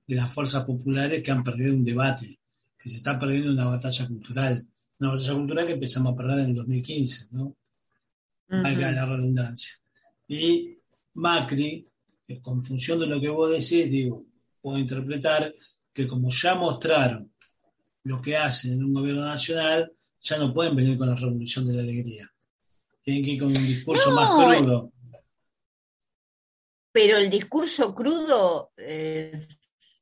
de 0.08 0.16
las 0.16 0.32
fuerzas 0.34 0.64
populares 0.64 1.22
que 1.22 1.30
han 1.30 1.44
perdido 1.44 1.76
un 1.76 1.86
debate, 1.86 2.40
que 2.80 2.90
se 2.90 2.98
está 2.98 3.20
perdiendo 3.20 3.52
una 3.52 3.66
batalla 3.66 4.08
cultural 4.08 4.68
una 5.04 5.14
batalla 5.14 5.34
cultural 5.36 5.68
que 5.68 5.74
empezamos 5.74 6.14
a 6.14 6.16
perder 6.16 6.40
en 6.40 6.46
el 6.46 6.56
2015, 6.56 7.28
¿no? 7.32 7.56
Valga 8.48 8.92
la 8.92 9.06
redundancia. 9.06 9.74
Y 10.28 10.78
Macri, 11.16 11.88
con 12.42 12.62
función 12.62 13.00
de 13.00 13.08
lo 13.08 13.20
que 13.20 13.30
vos 13.30 13.50
decís, 13.50 13.90
digo, 13.90 14.26
puedo 14.62 14.78
interpretar 14.78 15.54
que 15.94 16.08
como 16.08 16.30
ya 16.30 16.56
mostraron 16.56 17.32
lo 18.04 18.22
que 18.22 18.38
hacen 18.38 18.74
en 18.74 18.84
un 18.84 18.94
gobierno 18.94 19.24
nacional, 19.24 19.92
ya 20.22 20.38
no 20.38 20.54
pueden 20.54 20.76
venir 20.76 20.98
con 20.98 21.10
la 21.10 21.16
revolución 21.16 21.68
de 21.68 21.74
la 21.74 21.82
alegría. 21.82 22.32
Tienen 23.02 23.24
que 23.24 23.32
ir 23.32 23.40
con 23.40 23.50
un 23.50 23.68
discurso 23.68 24.12
más 24.12 24.30
crudo. 24.30 24.92
Pero 26.92 27.18
el 27.18 27.30
discurso 27.30 27.94
crudo. 27.94 28.72
Eh, 28.78 29.48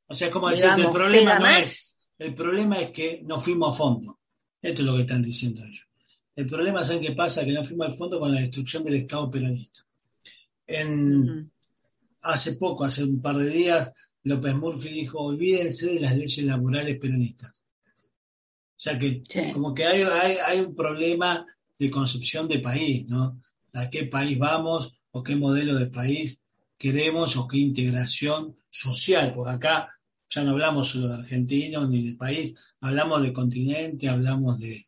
o 0.06 0.14
sea, 0.14 0.30
como 0.30 0.50
decirte, 0.50 0.82
el 0.82 0.90
problema 0.90 1.38
no 1.38 1.48
es. 1.48 2.00
El 2.18 2.34
problema 2.34 2.78
es 2.78 2.90
que 2.90 3.22
no 3.24 3.38
fuimos 3.38 3.74
a 3.74 3.78
fondo. 3.78 4.20
Esto 4.62 4.82
es 4.82 4.86
lo 4.86 4.94
que 4.94 5.02
están 5.02 5.22
diciendo 5.22 5.64
ellos. 5.64 5.88
El 6.34 6.46
problema, 6.46 6.84
¿saben 6.84 7.02
qué 7.02 7.12
pasa? 7.12 7.44
Que 7.44 7.52
no 7.52 7.64
fuimos 7.64 7.88
al 7.88 7.92
fondo 7.92 8.18
con 8.18 8.32
la 8.32 8.40
destrucción 8.40 8.84
del 8.84 8.94
Estado 8.94 9.30
peronista. 9.30 9.80
En, 10.66 11.52
Hace 12.22 12.54
poco, 12.54 12.84
hace 12.84 13.02
un 13.02 13.20
par 13.20 13.36
de 13.36 13.50
días, 13.50 13.92
López 14.22 14.54
Murphy 14.54 14.90
dijo, 14.90 15.18
olvídense 15.18 15.94
de 15.94 16.00
las 16.00 16.16
leyes 16.16 16.46
laborales 16.46 16.96
peronistas. 16.98 17.50
O 17.50 18.80
sea 18.82 18.96
que 18.96 19.22
como 19.52 19.74
que 19.74 19.84
hay, 19.84 20.02
hay, 20.02 20.60
un 20.60 20.74
problema 20.74 21.44
de 21.76 21.90
concepción 21.90 22.46
de 22.46 22.60
país, 22.60 23.06
¿no? 23.08 23.40
¿A 23.72 23.90
qué 23.90 24.04
país 24.04 24.38
vamos 24.38 24.94
o 25.10 25.22
qué 25.22 25.34
modelo 25.34 25.76
de 25.76 25.86
país 25.86 26.44
queremos 26.78 27.36
o 27.36 27.48
qué 27.48 27.58
integración 27.58 28.56
social? 28.68 29.34
Porque 29.34 29.52
acá 29.52 29.88
ya 30.32 30.44
no 30.44 30.52
hablamos 30.52 30.88
solo 30.88 31.08
de 31.08 31.14
argentinos 31.14 31.90
ni 31.90 32.08
de 32.08 32.16
país, 32.16 32.54
hablamos 32.80 33.22
de 33.22 33.32
continente, 33.32 34.08
hablamos 34.08 34.58
de, 34.58 34.86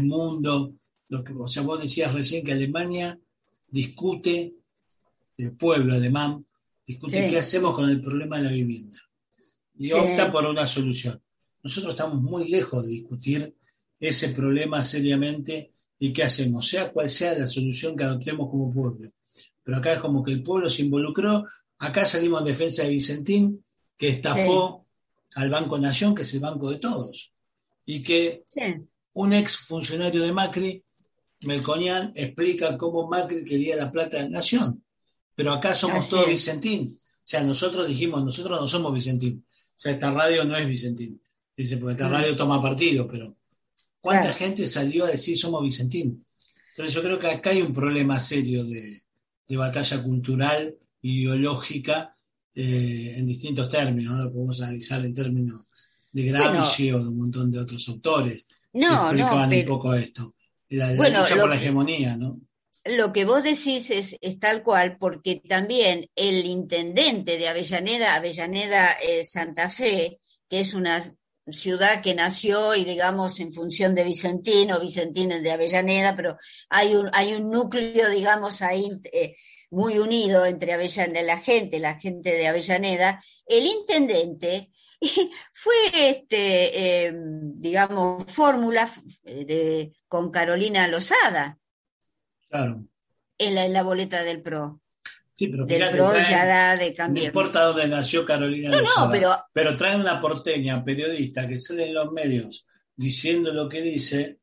mundo. 0.00 0.74
Lo 1.08 1.24
que, 1.24 1.32
o 1.32 1.48
sea, 1.48 1.62
vos 1.62 1.80
decías 1.80 2.12
recién 2.12 2.44
que 2.44 2.52
Alemania 2.52 3.18
discute, 3.68 4.54
el 5.38 5.56
pueblo 5.56 5.94
alemán, 5.94 6.44
discute 6.86 7.30
qué 7.30 7.38
hacemos 7.38 7.74
con 7.74 7.88
el 7.88 8.00
problema 8.00 8.36
de 8.36 8.42
la 8.44 8.50
vivienda 8.50 8.98
y 9.78 9.92
opta 9.92 10.30
por 10.30 10.46
una 10.46 10.66
solución. 10.66 11.20
Nosotros 11.62 11.94
estamos 11.94 12.22
muy 12.22 12.48
lejos 12.48 12.84
de 12.84 12.90
discutir 12.90 13.54
ese 13.98 14.28
problema 14.30 14.84
seriamente 14.84 15.72
y 15.98 16.12
qué 16.12 16.24
hacemos, 16.24 16.68
sea 16.68 16.92
cual 16.92 17.08
sea 17.08 17.38
la 17.38 17.46
solución 17.46 17.96
que 17.96 18.04
adoptemos 18.04 18.50
como 18.50 18.72
pueblo. 18.72 19.10
Pero 19.62 19.78
acá 19.78 19.94
es 19.94 20.00
como 20.00 20.22
que 20.22 20.32
el 20.32 20.42
pueblo 20.42 20.68
se 20.68 20.82
involucró, 20.82 21.46
acá 21.78 22.04
salimos 22.04 22.40
en 22.42 22.46
defensa 22.48 22.82
de 22.82 22.90
Vicentín, 22.90 23.63
que 24.04 24.10
estafó 24.10 24.86
al 25.34 25.48
Banco 25.48 25.78
Nación, 25.78 26.14
que 26.14 26.22
es 26.22 26.34
el 26.34 26.40
banco 26.40 26.70
de 26.70 26.76
todos, 26.76 27.32
y 27.86 28.02
que 28.02 28.44
un 29.14 29.32
ex 29.32 29.56
funcionario 29.56 30.22
de 30.22 30.30
Macri, 30.30 30.84
Melconian, 31.46 32.12
explica 32.14 32.76
cómo 32.76 33.08
Macri 33.08 33.46
quería 33.46 33.76
la 33.76 33.90
plata 33.90 34.18
de 34.18 34.28
Nación. 34.28 34.84
Pero 35.34 35.54
acá 35.54 35.74
somos 35.74 36.10
todos 36.10 36.28
Vicentín. 36.28 36.82
O 36.82 37.26
sea, 37.26 37.42
nosotros 37.42 37.88
dijimos, 37.88 38.22
nosotros 38.22 38.60
no 38.60 38.68
somos 38.68 38.92
Vicentín. 38.92 39.42
O 39.48 39.72
sea, 39.74 39.92
esta 39.92 40.10
radio 40.10 40.44
no 40.44 40.54
es 40.54 40.68
Vicentín. 40.68 41.18
Dice, 41.56 41.78
porque 41.78 41.94
esta 41.94 42.08
mm. 42.08 42.12
radio 42.12 42.36
toma 42.36 42.60
partido, 42.60 43.08
pero 43.08 43.34
¿cuánta 44.02 44.34
gente 44.34 44.66
salió 44.66 45.06
a 45.06 45.08
decir 45.08 45.38
somos 45.38 45.62
Vicentín? 45.62 46.22
Entonces 46.72 46.94
yo 46.94 47.02
creo 47.02 47.18
que 47.18 47.28
acá 47.28 47.50
hay 47.50 47.62
un 47.62 47.72
problema 47.72 48.20
serio 48.20 48.64
de, 48.64 49.00
de 49.48 49.56
batalla 49.56 50.02
cultural, 50.02 50.76
ideológica, 51.00 52.13
eh, 52.54 53.14
en 53.16 53.26
distintos 53.26 53.68
términos, 53.68 54.16
¿no? 54.16 54.24
lo 54.24 54.32
podemos 54.32 54.60
analizar 54.60 55.04
en 55.04 55.14
términos 55.14 55.68
de 56.12 56.22
Gramsci 56.24 56.92
o 56.92 57.00
de 57.00 57.08
un 57.08 57.18
montón 57.18 57.50
de 57.50 57.58
otros 57.58 57.88
autores 57.88 58.46
no, 58.72 58.88
que 58.88 58.94
explicaban 58.94 59.52
un 59.52 59.66
poco 59.66 59.94
esto. 59.94 60.34
La, 60.68 60.92
lucha 60.92 61.36
por 61.36 61.48
la 61.48 61.56
hegemonía, 61.56 62.16
¿no? 62.16 62.40
Lo 62.84 63.12
que 63.12 63.24
vos 63.24 63.42
decís 63.42 63.90
es, 63.90 64.38
tal 64.38 64.62
cual, 64.62 64.98
porque 64.98 65.40
también 65.48 66.10
el 66.14 66.44
intendente 66.44 67.38
de 67.38 67.48
Avellaneda, 67.48 68.14
Avellaneda 68.14 68.92
eh, 68.92 69.24
Santa 69.24 69.70
Fe, 69.70 70.20
que 70.48 70.60
es 70.60 70.74
una 70.74 71.02
ciudad 71.48 72.02
que 72.02 72.14
nació 72.14 72.74
y 72.74 72.84
digamos 72.84 73.40
en 73.40 73.52
función 73.52 73.94
de 73.94 74.04
Vicentino, 74.04 74.80
Vicentino 74.80 75.40
de 75.40 75.52
Avellaneda, 75.52 76.14
pero 76.14 76.36
hay 76.68 76.94
un, 76.94 77.08
hay 77.14 77.34
un 77.34 77.50
núcleo, 77.50 78.10
digamos, 78.10 78.60
ahí 78.62 78.90
eh, 79.12 79.34
muy 79.74 79.98
unido 79.98 80.46
entre 80.46 80.72
Avellaneda, 80.72 81.22
la 81.22 81.38
gente, 81.38 81.78
la 81.78 81.98
gente 81.98 82.30
de 82.30 82.46
Avellaneda, 82.46 83.22
el 83.46 83.66
intendente 83.66 84.70
fue, 85.52 85.74
este, 86.08 87.06
em, 87.06 87.58
digamos, 87.58 88.24
fórmula 88.26 88.90
de, 89.24 89.92
con 90.08 90.30
Carolina 90.30 90.88
Lozada. 90.88 91.58
Claro. 92.48 92.78
En 93.36 93.54
la, 93.54 93.64
en 93.64 93.72
la 93.72 93.82
boleta 93.82 94.22
del 94.22 94.42
PRO. 94.42 94.80
Sí, 95.34 95.48
pero 95.48 95.66
fíjate, 95.66 95.96
de 95.96 97.08
No 97.08 97.20
importa 97.20 97.64
dónde 97.64 97.88
nació 97.88 98.24
Carolina 98.24 98.70
Lozada, 98.70 99.10
pero, 99.10 99.36
pero 99.52 99.76
trae 99.76 99.96
una 99.96 100.20
porteña 100.20 100.84
periodista 100.84 101.48
que 101.48 101.58
sale 101.58 101.88
en 101.88 101.94
los 101.94 102.12
medios 102.12 102.66
diciendo 102.94 103.52
lo 103.52 103.68
que 103.68 103.82
dice 103.82 104.38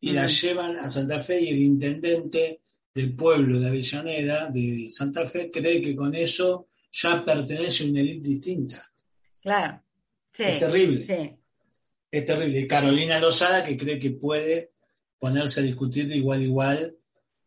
y 0.00 0.10
la 0.10 0.26
llevan 0.26 0.76
a 0.76 0.90
Santa 0.90 1.20
Fe 1.20 1.40
y 1.40 1.50
el 1.50 1.58
intendente 1.58 2.62
del 2.94 3.14
pueblo 3.14 3.60
de 3.60 3.68
Avellaneda, 3.68 4.50
de 4.50 4.88
Santa 4.90 5.26
Fe, 5.26 5.50
cree 5.50 5.80
que 5.80 5.94
con 5.94 6.14
eso 6.14 6.68
ya 6.90 7.24
pertenece 7.24 7.84
a 7.84 7.86
una 7.88 8.00
élite 8.00 8.28
distinta. 8.28 8.84
Claro. 9.42 9.82
es 10.36 10.58
terrible. 10.58 11.38
Es 12.10 12.24
terrible. 12.24 12.60
Y 12.60 12.68
Carolina 12.68 13.20
Lozada 13.20 13.64
que 13.64 13.76
cree 13.76 13.98
que 13.98 14.12
puede 14.12 14.72
ponerse 15.18 15.60
a 15.60 15.62
discutir 15.62 16.08
de 16.08 16.16
igual 16.16 16.40
a 16.40 16.44
igual 16.44 16.96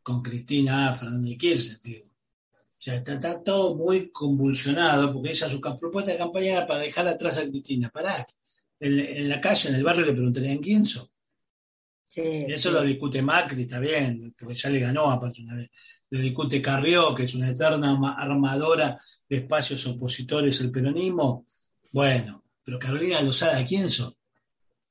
con 0.03 0.21
Cristina 0.21 0.93
Fernández 0.93 1.37
Kirchner. 1.37 1.81
Digo. 1.83 2.05
O 2.07 2.83
sea, 2.83 2.95
está, 2.95 3.43
todo 3.43 3.75
muy 3.75 4.11
convulsionado 4.11 5.13
porque 5.13 5.31
ella 5.31 5.49
su 5.49 5.61
propuesta 5.61 6.11
de 6.11 6.17
campaña 6.17 6.51
era 6.53 6.67
para 6.67 6.79
dejar 6.79 7.07
atrás 7.07 7.37
a 7.37 7.47
Cristina. 7.47 7.89
Pará, 7.89 8.25
en, 8.79 8.99
en 8.99 9.29
la 9.29 9.39
calle, 9.39 9.69
en 9.69 9.75
el 9.75 9.83
barrio 9.83 10.05
le 10.05 10.13
preguntarían 10.13 10.57
quién 10.57 10.85
eso 12.15 12.71
lo 12.71 12.83
discute 12.83 13.21
Macri, 13.21 13.63
está 13.63 13.79
bien, 13.79 14.33
porque 14.37 14.53
ya 14.53 14.69
le 14.69 14.79
ganó 14.79 15.09
aparte 15.09 15.41
una 15.41 15.55
vez. 15.55 15.69
Lo 16.09 16.19
discute 16.19 16.61
Carrió, 16.61 17.15
que 17.15 17.23
es 17.23 17.35
una 17.35 17.49
eterna 17.49 18.15
armadora 18.17 18.99
de 19.29 19.37
espacios 19.37 19.85
opositores 19.87 20.59
al 20.61 20.71
peronismo. 20.71 21.45
Bueno, 21.91 22.43
pero 22.63 22.77
Carolina 22.77 23.21
Lozada, 23.21 23.65
¿quién 23.65 23.89
son? 23.89 24.13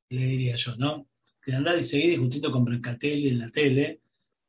Le 0.09 0.25
diría 0.25 0.57
yo, 0.57 0.77
¿no? 0.77 1.09
Que 1.43 1.55
andar 1.55 1.79
y 1.79 1.83
seguir 1.83 2.11
discutiendo 2.11 2.51
con 2.51 2.65
Brancatelli 2.65 3.29
en 3.29 3.39
la 3.39 3.51
tele, 3.51 4.01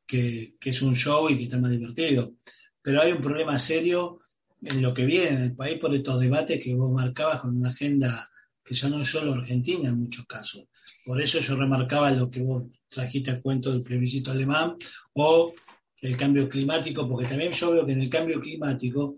que, 0.06 0.56
que 0.60 0.70
es 0.70 0.82
un 0.82 0.96
show 0.96 1.30
y 1.30 1.38
que 1.38 1.44
está 1.44 1.58
más 1.58 1.72
divertido. 1.72 2.36
Pero 2.82 3.02
hay 3.02 3.12
un 3.12 3.22
problema 3.22 3.60
serio 3.60 4.22
en 4.62 4.82
lo 4.82 4.94
que 4.94 5.06
viene 5.06 5.30
en 5.30 5.42
el 5.44 5.56
país 5.56 5.78
por 5.80 5.94
estos 5.94 6.20
debates 6.20 6.62
que 6.64 6.76
vos 6.76 6.92
marcabas 6.92 7.42
con 7.42 7.58
una 7.58 7.70
agenda 7.70 8.30
que 8.64 8.76
ya 8.76 8.90
no 8.90 9.02
es 9.02 9.10
solo 9.10 9.34
Argentina 9.34 9.90
en 9.90 10.00
muchos 10.00 10.26
casos, 10.26 10.66
por 11.06 11.22
eso 11.22 11.40
yo 11.40 11.56
remarcaba 11.56 12.12
lo 12.12 12.30
que 12.30 12.42
vos 12.42 12.64
trajiste 12.90 13.32
a 13.32 13.42
cuento 13.42 13.72
del 13.72 13.84
plebiscito 13.84 14.32
alemán 14.32 14.76
o 15.14 15.54
el 16.02 16.18
cambio 16.18 16.50
climático, 16.50 17.08
porque 17.08 17.28
también 17.28 17.52
yo 17.52 17.72
veo 17.72 17.86
que 17.86 17.92
en 17.92 18.02
el 18.02 18.10
cambio 18.10 18.40
climático 18.40 19.18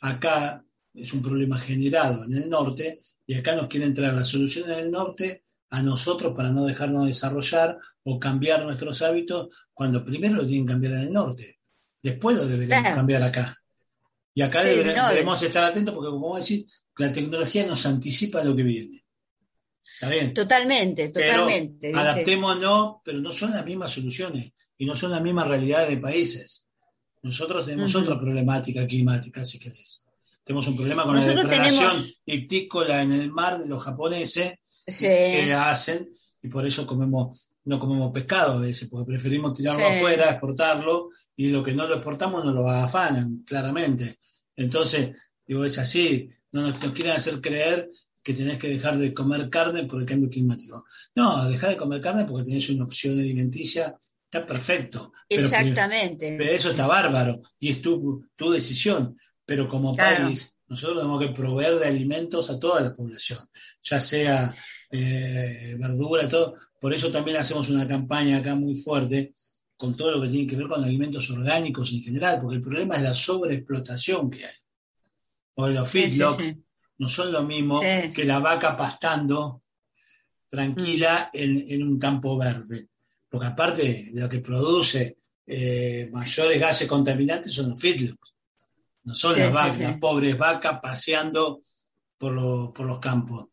acá 0.00 0.64
es 0.92 1.12
un 1.12 1.22
problema 1.22 1.58
generado 1.58 2.24
en 2.24 2.34
el 2.34 2.50
norte 2.50 3.00
y 3.26 3.34
acá 3.34 3.54
nos 3.54 3.68
quieren 3.68 3.94
traer 3.94 4.14
las 4.14 4.28
soluciones 4.28 4.76
del 4.76 4.90
norte 4.90 5.42
a 5.70 5.82
nosotros 5.82 6.34
para 6.36 6.50
no 6.50 6.66
dejarnos 6.66 7.06
desarrollar 7.06 7.78
o 8.04 8.18
cambiar 8.18 8.64
nuestros 8.64 9.02
hábitos 9.02 9.48
cuando 9.72 10.04
primero 10.04 10.36
lo 10.36 10.46
tienen 10.46 10.66
que 10.66 10.72
cambiar 10.72 10.92
en 10.94 11.00
el 11.00 11.12
norte, 11.12 11.58
después 12.02 12.36
lo 12.36 12.46
deberíamos 12.46 12.92
cambiar 12.92 13.22
acá. 13.22 13.60
Y 14.34 14.42
acá 14.42 14.64
debemos 14.64 15.42
estar 15.42 15.64
atentos 15.64 15.94
porque, 15.94 16.10
como 16.10 16.36
decís, 16.36 16.66
la 16.98 17.12
tecnología 17.12 17.66
nos 17.66 17.86
anticipa 17.86 18.42
lo 18.42 18.54
que 18.54 18.62
viene. 18.64 19.03
Totalmente, 20.34 21.08
totalmente. 21.10 21.92
adaptémonos, 21.94 22.96
pero 23.04 23.20
no 23.20 23.30
son 23.30 23.52
las 23.52 23.64
mismas 23.64 23.92
soluciones 23.92 24.52
y 24.78 24.86
no 24.86 24.96
son 24.96 25.12
las 25.12 25.22
mismas 25.22 25.48
realidades 25.48 25.90
de 25.90 25.96
países. 25.98 26.66
Nosotros 27.22 27.66
tenemos 27.66 27.94
otra 27.94 28.20
problemática 28.20 28.86
climática, 28.86 29.44
si 29.44 29.58
querés. 29.58 30.04
Tenemos 30.44 30.66
un 30.68 30.76
problema 30.76 31.04
con 31.04 31.16
la 31.16 31.24
depredación 31.24 31.92
ictícola 32.26 33.00
en 33.00 33.12
el 33.12 33.30
mar 33.32 33.58
de 33.58 33.66
los 33.66 33.82
japoneses 33.82 34.58
que 34.86 35.54
hacen 35.54 36.10
y 36.42 36.48
por 36.48 36.66
eso 36.66 36.86
comemos 36.86 37.48
no 37.64 37.80
comemos 37.80 38.12
pescado 38.12 38.54
a 38.54 38.60
veces, 38.60 38.88
porque 38.88 39.06
preferimos 39.06 39.54
tirarlo 39.54 39.86
afuera, 39.86 40.30
exportarlo, 40.30 41.10
y 41.36 41.48
lo 41.48 41.62
que 41.62 41.74
no 41.74 41.86
lo 41.86 41.94
exportamos 41.94 42.44
no 42.44 42.52
lo 42.52 42.68
afanan, 42.68 43.42
claramente. 43.46 44.20
Entonces, 44.56 45.16
digo, 45.46 45.64
es 45.64 45.78
así, 45.78 46.30
no 46.52 46.62
nos, 46.62 46.78
quieren 46.78 47.14
hacer 47.14 47.40
creer 47.40 47.90
que 48.24 48.32
tenés 48.32 48.58
que 48.58 48.68
dejar 48.68 48.96
de 48.96 49.12
comer 49.12 49.50
carne 49.50 49.84
por 49.84 50.00
el 50.00 50.06
cambio 50.06 50.30
climático. 50.30 50.86
No, 51.14 51.46
dejar 51.46 51.70
de 51.70 51.76
comer 51.76 52.00
carne 52.00 52.24
porque 52.24 52.44
tenés 52.44 52.68
una 52.70 52.84
opción 52.84 53.20
alimenticia, 53.20 53.94
está 54.24 54.46
perfecto. 54.46 55.12
Exactamente. 55.28 56.34
Pero, 56.38 56.50
eso 56.50 56.70
está 56.70 56.86
bárbaro 56.86 57.42
y 57.60 57.68
es 57.68 57.82
tu, 57.82 58.26
tu 58.34 58.50
decisión. 58.50 59.18
Pero 59.44 59.68
como 59.68 59.94
país, 59.94 60.56
nosotros 60.66 60.98
tenemos 60.98 61.20
que 61.20 61.28
proveer 61.28 61.78
de 61.78 61.86
alimentos 61.86 62.48
a 62.48 62.58
toda 62.58 62.80
la 62.80 62.96
población, 62.96 63.40
ya 63.82 64.00
sea 64.00 64.54
eh, 64.90 65.76
verdura, 65.78 66.26
todo. 66.26 66.54
Por 66.80 66.94
eso 66.94 67.10
también 67.10 67.36
hacemos 67.36 67.68
una 67.68 67.86
campaña 67.86 68.38
acá 68.38 68.54
muy 68.54 68.74
fuerte 68.74 69.34
con 69.76 69.94
todo 69.94 70.12
lo 70.12 70.22
que 70.22 70.28
tiene 70.28 70.46
que 70.46 70.56
ver 70.56 70.68
con 70.68 70.82
alimentos 70.82 71.28
orgánicos 71.28 71.92
en 71.92 72.02
general, 72.02 72.40
porque 72.40 72.56
el 72.56 72.62
problema 72.62 72.96
es 72.96 73.02
la 73.02 73.12
sobreexplotación 73.12 74.30
que 74.30 74.46
hay. 74.46 74.54
O 75.56 75.68
los 75.68 75.88
feedlots 75.88 76.56
no 76.98 77.08
son 77.08 77.32
lo 77.32 77.42
mismo 77.42 77.80
que 77.80 78.24
la 78.24 78.38
vaca 78.38 78.76
pastando 78.76 79.62
tranquila 80.48 81.30
mm. 81.32 81.36
en, 81.38 81.82
un 81.82 81.98
campo 81.98 82.36
verde. 82.36 82.88
Porque 83.28 83.46
aparte 83.46 83.82
de 84.12 84.20
lo 84.20 84.28
que 84.28 84.38
produce 84.38 85.18
eh, 85.46 86.08
mayores 86.12 86.60
gases 86.60 86.88
contaminantes 86.88 87.52
son 87.52 87.70
los 87.70 87.80
feedlots. 87.80 88.34
No 89.04 89.14
son 89.14 89.38
las 89.38 89.52
vacas, 89.52 89.78
las 89.78 89.98
pobres 89.98 90.38
vacas 90.38 90.80
paseando 90.80 91.60
por, 92.16 92.72
por, 92.72 92.86
los 92.86 92.98
campos. 93.00 93.48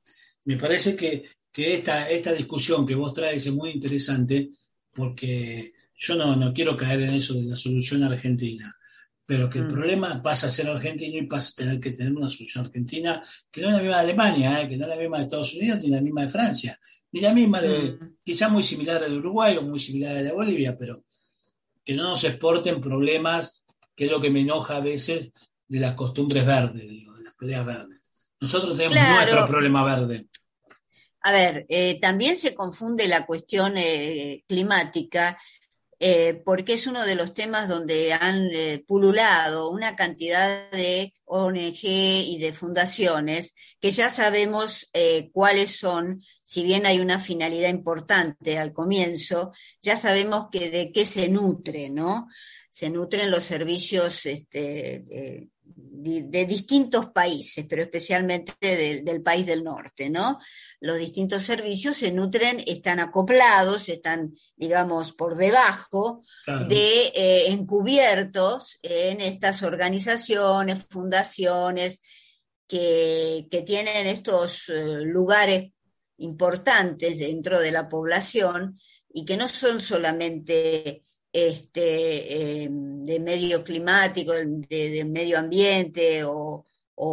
Me 0.46 0.56
parece 0.56 0.96
que, 0.96 1.26
que 1.52 1.74
esta, 1.74 2.10
esta 2.10 2.32
discusión 2.32 2.86
que 2.86 2.96
vos 2.96 3.14
traes 3.14 3.46
es 3.46 3.52
muy 3.52 3.72
interesante 3.72 4.50
porque 4.94 5.74
yo 5.96 6.16
no, 6.16 6.36
no 6.36 6.54
quiero 6.54 6.78
caer 6.78 7.02
en 7.02 7.16
eso 7.16 7.34
de 7.34 7.44
la 7.44 7.56
solución 7.56 8.04
argentina, 8.04 8.74
pero 9.32 9.50
que 9.50 9.60
el 9.60 9.70
mm. 9.70 9.74
problema 9.74 10.22
pasa 10.22 10.48
a 10.48 10.50
ser 10.50 10.68
argentino 10.68 11.18
y 11.18 11.26
pasa 11.26 11.52
a 11.52 11.56
tener 11.56 11.80
que 11.80 11.92
tener 11.92 12.12
una 12.12 12.28
solución 12.28 12.66
argentina 12.66 13.24
que 13.50 13.62
no 13.62 13.70
es 13.70 13.76
la 13.76 13.80
misma 13.80 13.96
de 13.96 14.02
Alemania, 14.02 14.62
¿eh? 14.62 14.68
que 14.68 14.76
no 14.76 14.84
es 14.84 14.90
la 14.90 14.98
misma 14.98 15.20
de 15.20 15.24
Estados 15.24 15.54
Unidos, 15.54 15.80
ni 15.82 15.88
la 15.88 16.02
misma 16.02 16.24
de 16.24 16.28
Francia, 16.28 16.78
ni 17.14 17.22
la 17.22 17.34
misma 17.34 17.62
de, 17.62 17.94
mm. 17.94 18.18
quizá 18.26 18.50
muy 18.50 18.62
similar 18.62 19.02
al 19.02 19.18
Uruguay 19.20 19.56
o 19.56 19.62
muy 19.62 19.80
similar 19.80 20.18
a 20.18 20.22
la 20.22 20.34
Bolivia, 20.34 20.76
pero 20.78 21.06
que 21.86 21.94
no 21.94 22.04
nos 22.04 22.22
exporten 22.26 22.82
problemas, 22.82 23.66
que 23.96 24.04
es 24.04 24.12
lo 24.12 24.20
que 24.20 24.30
me 24.30 24.42
enoja 24.42 24.76
a 24.76 24.82
veces 24.82 25.32
de 25.66 25.80
las 25.80 25.96
costumbres 25.96 26.46
verdes, 26.46 26.90
digo, 26.90 27.16
de 27.16 27.24
las 27.24 27.36
peleas 27.36 27.66
verdes. 27.66 28.04
Nosotros 28.42 28.78
tenemos 28.78 28.98
nuestro 28.98 29.48
problema 29.48 29.86
verde. 29.86 30.28
A 31.22 31.32
ver, 31.32 31.66
eh, 31.70 32.02
también 32.02 32.38
se 32.38 32.54
confunde 32.54 33.08
la 33.08 33.26
cuestión 33.26 33.78
eh, 33.78 34.44
climática 34.46 35.40
eh, 36.04 36.42
porque 36.44 36.74
es 36.74 36.88
uno 36.88 37.06
de 37.06 37.14
los 37.14 37.36
temas 37.36 37.70
donde 37.70 38.12
han 38.12 38.48
eh, 38.52 38.84
pululado 38.88 39.70
una 39.70 39.96
cantidad 39.96 40.72
de 40.72 41.14
ONG 41.26 41.84
y 41.84 42.40
de 42.40 42.54
fundaciones 42.54 43.54
que 43.80 43.92
ya 43.92 44.10
sabemos 44.10 44.90
eh, 44.94 45.30
cuáles 45.32 45.78
son, 45.78 46.24
si 46.42 46.64
bien 46.64 46.88
hay 46.88 47.00
una 47.00 47.20
finalidad 47.20 47.70
importante 47.70 48.58
al 48.58 48.74
comienzo, 48.74 49.52
ya 49.80 49.96
sabemos 49.96 50.48
que 50.52 50.72
de 50.72 50.92
qué 50.92 51.06
se 51.06 51.30
nutre, 51.30 51.92
¿no? 51.92 52.28
Se 52.72 52.90
nutren 52.90 53.30
los 53.30 53.44
servicios 53.44 54.26
este, 54.26 55.06
de, 55.94 56.46
distintos 56.46 57.10
países, 57.10 57.66
pero 57.68 57.84
especialmente 57.84 58.54
del 59.04 59.22
país 59.22 59.46
del 59.46 59.64
norte, 59.64 60.10
¿no? 60.10 60.40
Los 60.80 60.98
distintos 60.98 61.44
servicios 61.44 61.98
se 61.98 62.12
nutren, 62.12 62.64
están 62.66 63.00
acoplados, 63.00 63.90
están, 63.90 64.34
digamos, 64.56 65.12
por 65.12 65.36
debajo 65.36 66.22
de 66.68 67.08
eh, 67.14 67.52
encubiertos 67.52 68.80
en 68.82 69.20
estas 69.20 69.64
organizaciones, 69.64 70.88
fundaciones 70.90 72.02
que, 72.68 73.48
que 73.52 73.62
tienen 73.64 74.08
estos 74.08 74.70
eh, 74.70 75.02
lugares 75.04 75.72
importantes 76.18 77.20
dentro 77.20 77.60
de 77.60 77.72
la 77.72 77.90
población 77.90 78.80
y 79.14 79.26
que 79.26 79.36
no 79.36 79.50
son 79.50 79.82
solamente 79.82 81.04
este, 81.34 82.64
em, 82.64 83.04
de 83.04 83.20
medio 83.20 83.64
climático, 83.64 84.34
de, 84.34 85.06
medio 85.06 85.40
ambiente 85.40 86.24
o, 86.26 86.66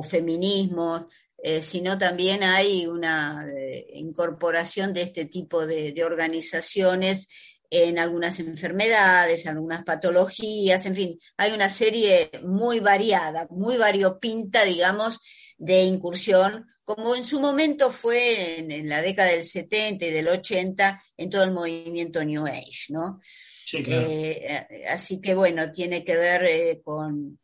feminismo, 0.02 1.08
eh, 1.42 1.62
sino 1.62 1.98
también 1.98 2.42
hay 2.42 2.86
una 2.86 3.46
eh, 3.50 3.86
incorporación 3.94 4.92
de 4.92 5.00
este 5.00 5.24
tipo 5.24 5.66
de, 5.66 5.94
organizaciones 6.04 7.28
en 7.70 7.98
algunas 7.98 8.38
enfermedades, 8.38 9.46
en 9.46 9.52
algunas 9.52 9.84
patologías, 9.84 10.84
en 10.84 10.94
fin, 10.94 11.18
hay 11.38 11.52
una 11.52 11.70
serie 11.70 12.30
muy 12.44 12.80
variada, 12.80 13.46
muy 13.50 13.78
variopinta, 13.78 14.64
digamos, 14.64 15.20
de 15.56 15.84
incursión, 15.84 16.66
como 16.84 17.14
en 17.14 17.24
su 17.24 17.40
momento 17.40 17.90
fue 17.90 18.58
en, 18.58 18.70
en 18.70 18.88
la 18.88 19.00
década 19.00 19.30
del 19.30 19.42
70 19.42 20.04
y 20.04 20.10
del 20.10 20.28
80 20.28 21.02
en 21.16 21.30
todo 21.30 21.44
el 21.44 21.52
movimiento 21.52 22.22
New 22.24 22.46
Age, 22.46 22.90
¿no? 22.90 23.20
Eh, 23.72 24.84
así 24.88 25.20
que 25.20 25.34
bueno, 25.34 25.70
tiene 25.72 26.04
que 26.04 26.16
ver 26.16 26.44
eh, 26.44 26.80
con, 26.82 27.38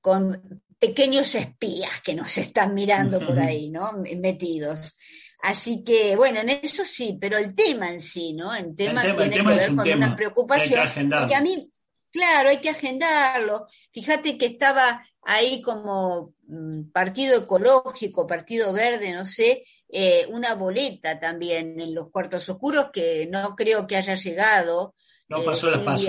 con 0.00 0.62
pequeños 0.78 1.34
espías 1.34 2.02
que 2.02 2.14
nos 2.14 2.36
están 2.38 2.74
mirando 2.74 3.24
por 3.24 3.38
ahí, 3.38 3.70
¿no? 3.70 3.92
Metidos. 4.18 4.96
Así 5.42 5.82
que, 5.82 6.14
bueno, 6.16 6.40
en 6.40 6.50
eso 6.50 6.84
sí, 6.84 7.18
pero 7.20 7.36
el 7.36 7.54
tema 7.54 7.90
en 7.90 8.00
sí, 8.00 8.34
¿no? 8.34 8.54
El 8.54 8.76
tema, 8.76 9.02
tiene 9.02 9.30
que 9.30 9.42
ver 9.42 9.74
con 9.74 9.92
una 9.92 10.14
preocupación. 10.14 10.80
Porque 11.10 11.34
a 11.34 11.40
mí, 11.40 11.72
claro, 12.10 12.50
hay 12.50 12.58
que 12.58 12.70
agendarlo. 12.70 13.66
Fíjate 13.92 14.38
que 14.38 14.46
estaba 14.46 15.04
ahí 15.22 15.62
como 15.62 16.34
mm, 16.46 16.90
partido 16.92 17.38
ecológico, 17.38 18.26
partido 18.26 18.72
verde, 18.72 19.12
no 19.12 19.24
sé, 19.24 19.64
eh, 19.88 20.26
una 20.28 20.54
boleta 20.54 21.18
también 21.18 21.80
en 21.80 21.94
los 21.94 22.10
cuartos 22.10 22.48
oscuros 22.48 22.90
que 22.92 23.26
no 23.30 23.54
creo 23.56 23.86
que 23.86 23.96
haya 23.96 24.14
llegado 24.14 24.94
no 25.38 25.44
pasó 25.44 25.70
las 25.70 25.80
pasos. 25.80 26.08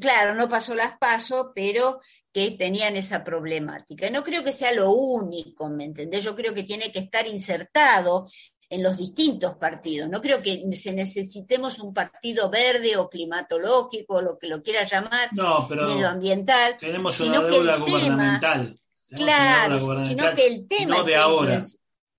Claro, 0.00 0.34
no 0.34 0.48
pasó 0.48 0.74
las 0.74 0.98
pasos, 0.98 1.48
pero 1.54 2.00
que 2.32 2.50
tenían 2.52 2.96
esa 2.96 3.24
problemática. 3.24 4.10
No 4.10 4.22
creo 4.22 4.44
que 4.44 4.52
sea 4.52 4.72
lo 4.72 4.90
único, 4.90 5.70
¿me 5.70 5.84
entendés? 5.84 6.24
Yo 6.24 6.36
creo 6.36 6.52
que 6.52 6.64
tiene 6.64 6.92
que 6.92 6.98
estar 6.98 7.26
insertado 7.26 8.28
en 8.68 8.82
los 8.82 8.98
distintos 8.98 9.56
partidos. 9.56 10.10
No 10.10 10.20
creo 10.20 10.42
que 10.42 10.62
se 10.72 10.92
necesitemos 10.92 11.78
un 11.78 11.94
partido 11.94 12.50
verde 12.50 12.96
o 12.96 13.08
climatológico, 13.08 14.20
lo 14.20 14.38
que 14.38 14.48
lo 14.48 14.62
quiera 14.62 14.84
llamar, 14.84 15.30
no, 15.32 15.66
pero 15.66 15.88
medioambiental. 15.88 16.76
Tenemos 16.78 17.18
una 17.20 17.42
deuda 17.42 17.76
gubernamental. 17.76 18.78
claro, 19.08 20.04
sino 20.04 20.34
que 20.34 20.46
el 20.46 20.68
tema... 20.68 20.98
No 20.98 21.04
de 21.04 21.16
ahora, 21.16 21.62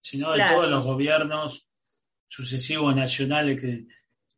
sino 0.02 0.32
de 0.32 0.44
todos 0.44 0.70
los 0.70 0.84
gobiernos 0.84 1.68
sucesivos 2.28 2.96
nacionales 2.96 3.60
que, 3.60 3.86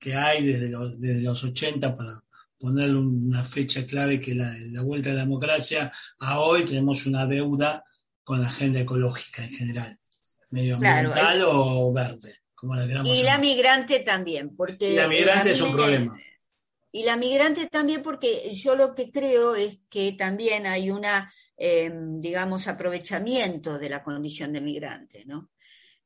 que 0.01 0.15
hay 0.15 0.43
desde 0.43 0.69
los, 0.69 0.99
desde 0.99 1.21
los 1.21 1.43
80 1.43 1.95
para 1.95 2.23
poner 2.57 2.95
una 2.95 3.43
fecha 3.43 3.85
clave 3.85 4.19
que 4.19 4.33
la, 4.33 4.51
la 4.57 4.81
vuelta 4.81 5.11
a 5.11 5.13
la 5.13 5.21
democracia, 5.21 5.93
a 6.19 6.39
hoy 6.39 6.65
tenemos 6.65 7.05
una 7.05 7.27
deuda 7.27 7.85
con 8.23 8.41
la 8.41 8.47
agenda 8.47 8.79
ecológica 8.79 9.43
en 9.43 9.51
general, 9.51 9.99
medioambiental 10.49 11.43
o 11.45 11.93
verde, 11.93 12.41
como 12.55 12.75
la 12.75 12.87
queramos 12.87 13.09
Y 13.09 13.23
la 13.23 13.37
migrante 13.37 13.99
también, 13.99 14.55
porque... 14.55 14.91
Y 14.91 14.95
la 14.95 15.07
migrante 15.07 15.51
es 15.51 15.61
un 15.61 15.73
problema. 15.73 16.17
Y 16.91 17.03
la 17.03 17.15
migrante 17.15 17.67
también 17.67 18.01
porque 18.01 18.51
yo 18.53 18.75
lo 18.75 18.95
que 18.95 19.11
creo 19.11 19.55
es 19.55 19.79
que 19.87 20.13
también 20.13 20.65
hay 20.65 20.89
una, 20.89 21.31
em, 21.55 22.19
digamos, 22.19 22.67
aprovechamiento 22.67 23.77
de 23.77 23.89
la 23.89 24.03
condición 24.03 24.51
de 24.51 24.61
migrante, 24.61 25.25
¿no? 25.25 25.50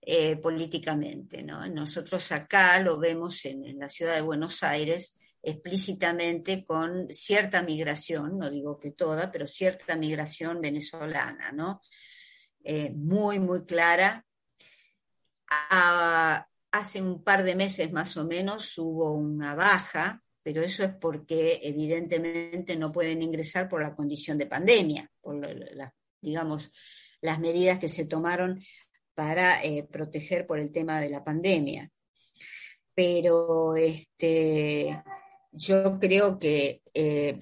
Eh, 0.08 0.38
políticamente. 0.38 1.42
¿no? 1.42 1.68
Nosotros 1.68 2.32
acá 2.32 2.80
lo 2.80 3.00
vemos 3.00 3.44
en, 3.46 3.80
la 3.80 3.90
ciudad 3.90 4.14
de 4.14 4.22
Buenos 4.22 4.62
Aires 4.62 5.20
explícitamente 5.42 6.64
con 6.64 7.08
cierta 7.12 7.64
migración, 7.64 8.38
no 8.38 8.52
digo 8.52 8.80
que 8.80 8.92
toda, 8.92 9.32
pero 9.32 9.48
cierta 9.48 9.96
migración 9.96 10.62
venezolana, 10.62 11.52
¿no? 11.52 11.82
Eh, 12.64 12.92
muy, 12.92 13.40
muy 13.40 13.66
clara. 13.66 14.24
hace 16.72 17.02
un 17.02 17.24
par 17.24 17.42
de 17.44 17.56
meses 17.56 17.92
más 17.92 18.16
o 18.18 18.26
menos 18.26 18.78
hubo 18.78 19.12
una 19.12 19.56
baja, 19.56 20.24
pero 20.44 20.62
eso 20.62 20.84
es 20.84 20.94
porque 20.94 21.62
evidentemente 21.64 22.76
no 22.76 22.92
pueden 22.92 23.24
ingresar 23.24 23.68
por 23.68 23.82
la 23.82 23.96
condición 23.96 24.38
de 24.38 24.46
pandemia, 24.46 25.12
por 25.20 25.42
digamos, 26.22 26.72
las 27.22 27.40
medidas 27.40 27.80
que 27.80 27.90
se 27.90 28.06
tomaron 28.06 28.60
para 29.16 29.64
eh, 29.64 29.88
proteger 29.90 30.46
por 30.46 30.60
el 30.60 30.72
tema 30.72 31.00
de 31.00 31.10
la 31.10 31.24
pandemia. 31.24 31.90
Pero 32.94 33.76
este, 33.76 35.02
yo 35.52 35.98
creo 36.00 36.38
que, 36.38 36.82
eh, 36.94 37.34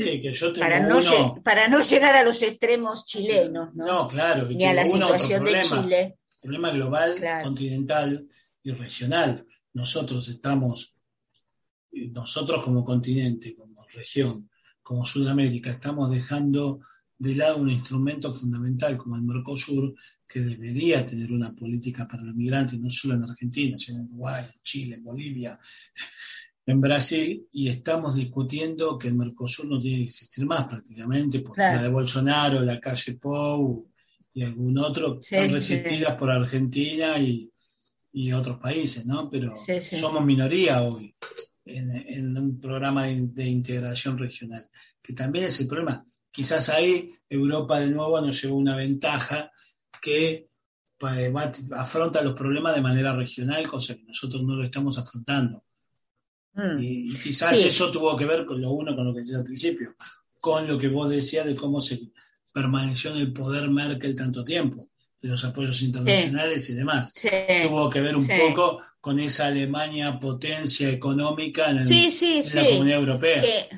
para, 0.57 0.79
no 0.87 0.99
para 1.43 1.67
no 1.67 1.81
llegar 1.81 2.15
a 2.15 2.23
los 2.23 2.41
extremos 2.41 3.05
chilenos, 3.05 3.73
¿no? 3.75 4.07
claro, 4.07 4.47
ni 4.47 4.65
a 4.65 4.73
la 4.73 4.85
situación 4.85 5.43
de 5.43 5.61
Chile. 5.61 6.17
Problema 6.41 6.71
global, 6.71 7.15
continental 7.43 8.27
y 8.63 8.71
regional. 8.71 9.45
Nosotros 9.73 10.27
estamos 10.27 10.93
nosotros 12.11 12.63
como 12.63 12.83
continente, 12.83 13.55
como 13.55 13.85
región, 13.93 14.49
como 14.81 15.05
Sudamérica, 15.05 15.71
estamos 15.71 16.09
dejando 16.09 16.81
de 17.17 17.35
lado 17.35 17.57
un 17.57 17.69
instrumento 17.69 18.33
fundamental 18.33 18.97
como 18.97 19.15
el 19.15 19.21
Mercosur, 19.21 19.93
que 20.33 20.39
debería 20.39 21.05
tener 21.05 21.31
una 21.31 21.53
política 21.53 22.07
para 22.07 22.23
los 22.23 22.35
migrantes, 22.35 22.79
no 22.79 22.89
solo 22.89 23.13
en 23.13 23.23
Argentina, 23.23 23.77
sino 23.77 23.99
en 23.99 24.05
Uruguay, 24.05 24.45
en 24.51 24.61
Chile, 24.63 24.95
en 24.95 25.03
Bolivia, 25.03 25.59
en 26.65 26.81
Brasil, 26.81 27.47
y 27.51 27.67
estamos 27.67 28.15
discutiendo 28.15 28.97
que 28.97 29.09
el 29.09 29.13
Mercosur 29.15 29.67
no 29.67 29.79
tiene 29.79 30.05
que 30.05 30.09
existir 30.09 30.43
más 30.47 30.67
prácticamente, 30.67 31.39
porque 31.41 31.57
Claro. 31.61 31.75
la 31.77 31.83
de 31.83 31.89
Bolsonaro, 31.89 32.61
la 32.61 32.79
calle 32.79 33.13
Pou 33.15 33.87
y 34.33 34.41
algún 34.41 34.75
otro 34.79 35.19
Sí, 35.21 35.35
están 35.35 35.49
sí. 35.49 35.53
resistidas 35.53 36.15
por 36.15 36.31
Argentina 36.31 37.19
y, 37.19 37.51
y 38.11 38.31
otros 38.31 38.57
países, 38.59 39.05
¿no? 39.05 39.29
Pero 39.29 39.53
sí. 39.55 39.79
somos 39.97 40.25
minoría 40.25 40.81
hoy 40.81 41.13
en, 41.65 41.91
en 41.91 42.35
un 42.37 42.59
programa 42.59 43.05
de, 43.05 43.27
de 43.27 43.45
integración 43.47 44.17
regional, 44.17 44.67
que 44.99 45.13
también 45.13 45.45
es 45.45 45.59
el 45.59 45.67
problema. 45.67 46.03
Quizás 46.31 46.69
ahí 46.69 47.11
Europa 47.29 47.79
de 47.79 47.91
nuevo 47.91 48.19
nos 48.19 48.41
llevó 48.41 48.55
una 48.55 48.75
ventaja 48.75 49.51
que 50.03 50.49
va- 51.01 51.51
afronta 51.81 52.21
los 52.21 52.33
problemas 52.35 52.75
de 52.75 52.81
manera 52.81 53.15
regional, 53.15 53.65
cosa 53.67 53.95
que 53.95 54.03
nosotros 54.03 54.43
no 54.43 54.55
lo 54.55 54.65
estamos 54.65 54.97
afrontando. 54.97 55.63
Mm. 56.55 56.77
Y, 56.81 57.09
quizás 57.17 57.57
Sí. 57.57 57.67
eso 57.69 57.89
tuvo 57.91 58.15
que 58.17 58.25
ver 58.25 58.45
con 58.45 58.61
lo 58.61 58.71
uno, 58.71 58.95
con 58.95 59.05
lo 59.05 59.13
que 59.13 59.21
decía 59.21 59.37
al 59.37 59.45
principio, 59.45 59.95
con 60.39 60.67
lo 60.67 60.77
que 60.77 60.87
vos 60.89 61.09
decías 61.09 61.45
de 61.45 61.55
cómo 61.55 61.81
se 61.81 61.99
permaneció 62.53 63.11
en 63.11 63.17
el 63.17 63.33
poder 63.33 63.69
Merkel 63.69 64.15
tanto 64.15 64.43
tiempo, 64.43 64.89
de 65.21 65.29
los 65.29 65.43
apoyos 65.45 65.81
internacionales 65.81 66.69
y 66.69 66.73
demás. 66.75 67.11
Sí. 67.15 67.29
Tuvo 67.67 67.89
que 67.89 68.01
ver 68.01 68.15
un 68.15 68.21
sí. 68.23 68.33
poco 68.49 68.81
con 68.99 69.19
esa 69.19 69.47
Alemania 69.47 70.19
potencia 70.19 70.89
económica 70.89 71.69
en, 71.71 71.77
el- 71.77 71.87
Sí, 71.87 72.11
sí, 72.11 72.41
en 72.45 72.55
la 72.55 72.63
sí. 72.65 72.71
comunidad 72.71 72.99
europea. 72.99 73.41
que, 73.41 73.69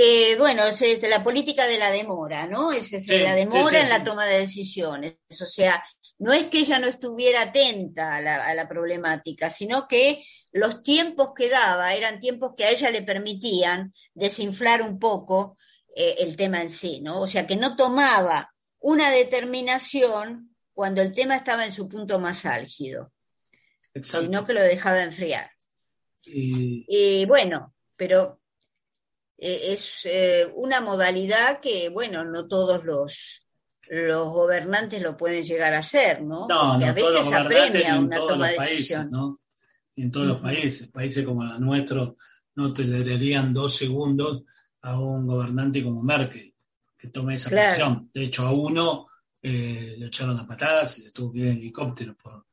que, 0.00 0.36
bueno, 0.38 0.64
es 0.64 0.80
este, 0.82 1.08
la 1.08 1.22
política 1.22 1.66
de 1.66 1.78
la 1.78 1.90
demora, 1.90 2.46
¿no? 2.46 2.72
Es, 2.72 2.92
es 2.92 3.04
Sí, 3.04 3.18
la 3.18 3.34
demora 3.34 3.78
sí, 3.78 3.84
en 3.84 3.88
la 3.88 4.04
toma 4.04 4.26
de 4.26 4.40
decisiones. 4.40 5.18
O 5.30 5.46
sea, 5.46 5.82
no 6.18 6.32
es 6.32 6.44
que 6.44 6.60
ella 6.60 6.78
no 6.78 6.86
estuviera 6.86 7.42
atenta 7.42 8.16
a 8.16 8.20
la, 8.20 8.44
a 8.46 8.54
la 8.54 8.68
problemática, 8.68 9.50
sino 9.50 9.86
que 9.88 10.22
los 10.52 10.82
tiempos 10.82 11.32
que 11.36 11.48
daba 11.48 11.94
eran 11.94 12.20
tiempos 12.20 12.52
que 12.56 12.64
a 12.64 12.70
ella 12.70 12.90
le 12.90 13.02
permitían 13.02 13.92
desinflar 14.14 14.82
un 14.82 14.98
poco 14.98 15.56
eh, 15.94 16.16
el 16.20 16.36
tema 16.36 16.62
en 16.62 16.70
sí, 16.70 17.00
¿no? 17.00 17.20
O 17.22 17.26
sea, 17.26 17.46
que 17.46 17.56
no 17.56 17.76
tomaba 17.76 18.52
una 18.80 19.10
determinación 19.10 20.54
cuando 20.72 21.02
el 21.02 21.12
tema 21.12 21.36
estaba 21.36 21.64
en 21.64 21.72
su 21.72 21.88
punto 21.88 22.18
más 22.20 22.46
álgido, 22.46 23.12
Exacto. 23.94 24.24
sino 24.26 24.46
que 24.46 24.52
lo 24.52 24.62
dejaba 24.62 25.02
enfriar. 25.02 25.50
Y- 26.24 26.84
Y 26.88 27.26
bueno, 27.26 27.74
pero 27.96 28.37
eh, 29.38 29.72
es 29.72 30.04
eh, 30.06 30.50
una 30.56 30.80
modalidad 30.80 31.60
que, 31.60 31.88
bueno, 31.88 32.24
no 32.24 32.46
todos 32.48 32.84
los, 32.84 33.46
los 33.88 34.28
gobernantes 34.32 35.00
lo 35.00 35.16
pueden 35.16 35.44
llegar 35.44 35.72
a 35.74 35.78
hacer, 35.78 36.22
¿no? 36.22 36.46
no, 36.48 36.72
Porque 36.72 36.84
no 36.84 36.86
a 36.86 36.92
veces 36.92 37.32
apremia 37.32 37.98
una 38.00 38.16
toma 38.18 38.48
de 38.48 38.56
países, 38.56 38.76
decisión. 38.78 39.10
¿no? 39.10 39.40
Y 39.94 40.02
en 40.02 40.10
todos 40.10 40.26
los 40.26 40.40
países, 40.40 40.88
países 40.88 41.24
como 41.24 41.44
los 41.44 41.58
nuestros 41.60 42.14
no 42.56 42.72
tolerarían 42.72 43.54
dos 43.54 43.74
segundos 43.76 44.42
a 44.82 44.98
un 44.98 45.26
gobernante 45.26 45.82
como 45.82 46.02
Merkel 46.02 46.54
que 46.96 47.08
tome 47.08 47.36
esa 47.36 47.48
Claro. 47.50 47.68
posición. 47.68 48.10
De 48.12 48.24
hecho, 48.24 48.46
a 48.46 48.52
uno 48.52 49.06
eh, 49.40 49.94
le 49.96 50.06
echaron 50.06 50.38
a 50.38 50.46
patadas 50.46 50.98
y 50.98 51.02
se 51.02 51.12
tuvo 51.12 51.32
que 51.32 51.38
ir 51.38 51.46
en 51.46 51.58
helicóptero 51.58 52.16
por, 52.16 52.44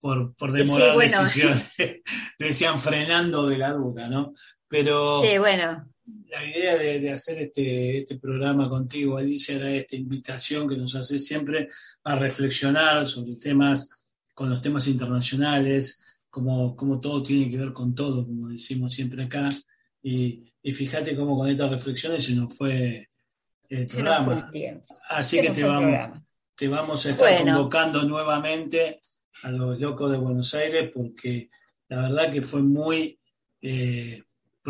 por, 0.00 0.34
por 0.36 0.52
Sí, 0.52 0.58
demorar 0.58 0.94
bueno. 0.94 1.22
decisiones. 1.24 1.72
Decían 2.38 2.78
frenando 2.80 3.48
de 3.48 3.58
la 3.58 3.72
duda, 3.72 4.08
¿no? 4.08 4.34
Pero 4.68 5.22
Sí, 5.24 5.38
bueno, 5.38 5.88
la 6.28 6.44
idea 6.44 6.76
de, 6.76 7.00
de 7.00 7.10
hacer 7.12 7.38
este, 7.42 7.98
este 7.98 8.18
programa 8.18 8.68
contigo, 8.68 9.16
Alicia, 9.16 9.56
era 9.56 9.70
esta 9.70 9.96
invitación 9.96 10.68
que 10.68 10.76
nos 10.76 10.94
hace 10.94 11.18
siempre 11.18 11.68
a 12.04 12.16
reflexionar 12.16 13.06
sobre 13.06 13.36
temas, 13.36 13.90
con 14.34 14.50
los 14.50 14.60
temas 14.62 14.86
internacionales, 14.88 16.02
como, 16.30 16.76
como 16.76 17.00
todo 17.00 17.22
tiene 17.22 17.50
que 17.50 17.56
ver 17.56 17.72
con 17.72 17.94
todo, 17.94 18.26
como 18.26 18.48
decimos 18.48 18.92
siempre 18.92 19.24
acá. 19.24 19.48
Y, 20.02 20.52
y 20.62 20.72
fíjate 20.72 21.16
cómo 21.16 21.36
con 21.36 21.48
estas 21.48 21.70
reflexiones 21.70 22.24
se 22.24 22.34
nos 22.34 22.54
fue 22.56 23.08
el 23.68 23.88
se 23.88 24.02
nos 24.02 24.16
fue 24.24 24.34
programa. 24.34 24.50
el. 24.52 24.82
Así 25.10 25.36
Se 25.36 25.42
que 25.42 25.50
te 25.50 25.64
vamos, 25.64 26.20
te 26.54 26.68
vamos 26.68 27.06
a 27.06 27.10
estar 27.10 27.26
Bueno. 27.30 27.56
convocando 27.56 28.02
nuevamente 28.04 29.00
a 29.42 29.50
los 29.50 29.80
locos 29.80 30.10
de 30.10 30.18
Buenos 30.18 30.54
Aires 30.54 30.90
porque 30.94 31.48
la 31.88 32.02
verdad 32.02 32.32
que 32.32 32.42
fue 32.42 32.62
muy 32.62 33.18
eh, 33.62 34.22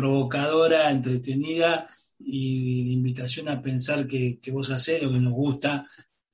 provocadora, 0.03 0.89
entretenida 0.91 1.87
y 2.19 2.93
invitación 2.93 3.49
a 3.49 3.61
pensar 3.61 4.07
que, 4.07 4.39
que 4.41 4.51
vos 4.51 4.69
hacés 4.71 5.01
lo 5.03 5.11
que 5.11 5.19
nos 5.19 5.33
gusta 5.33 5.85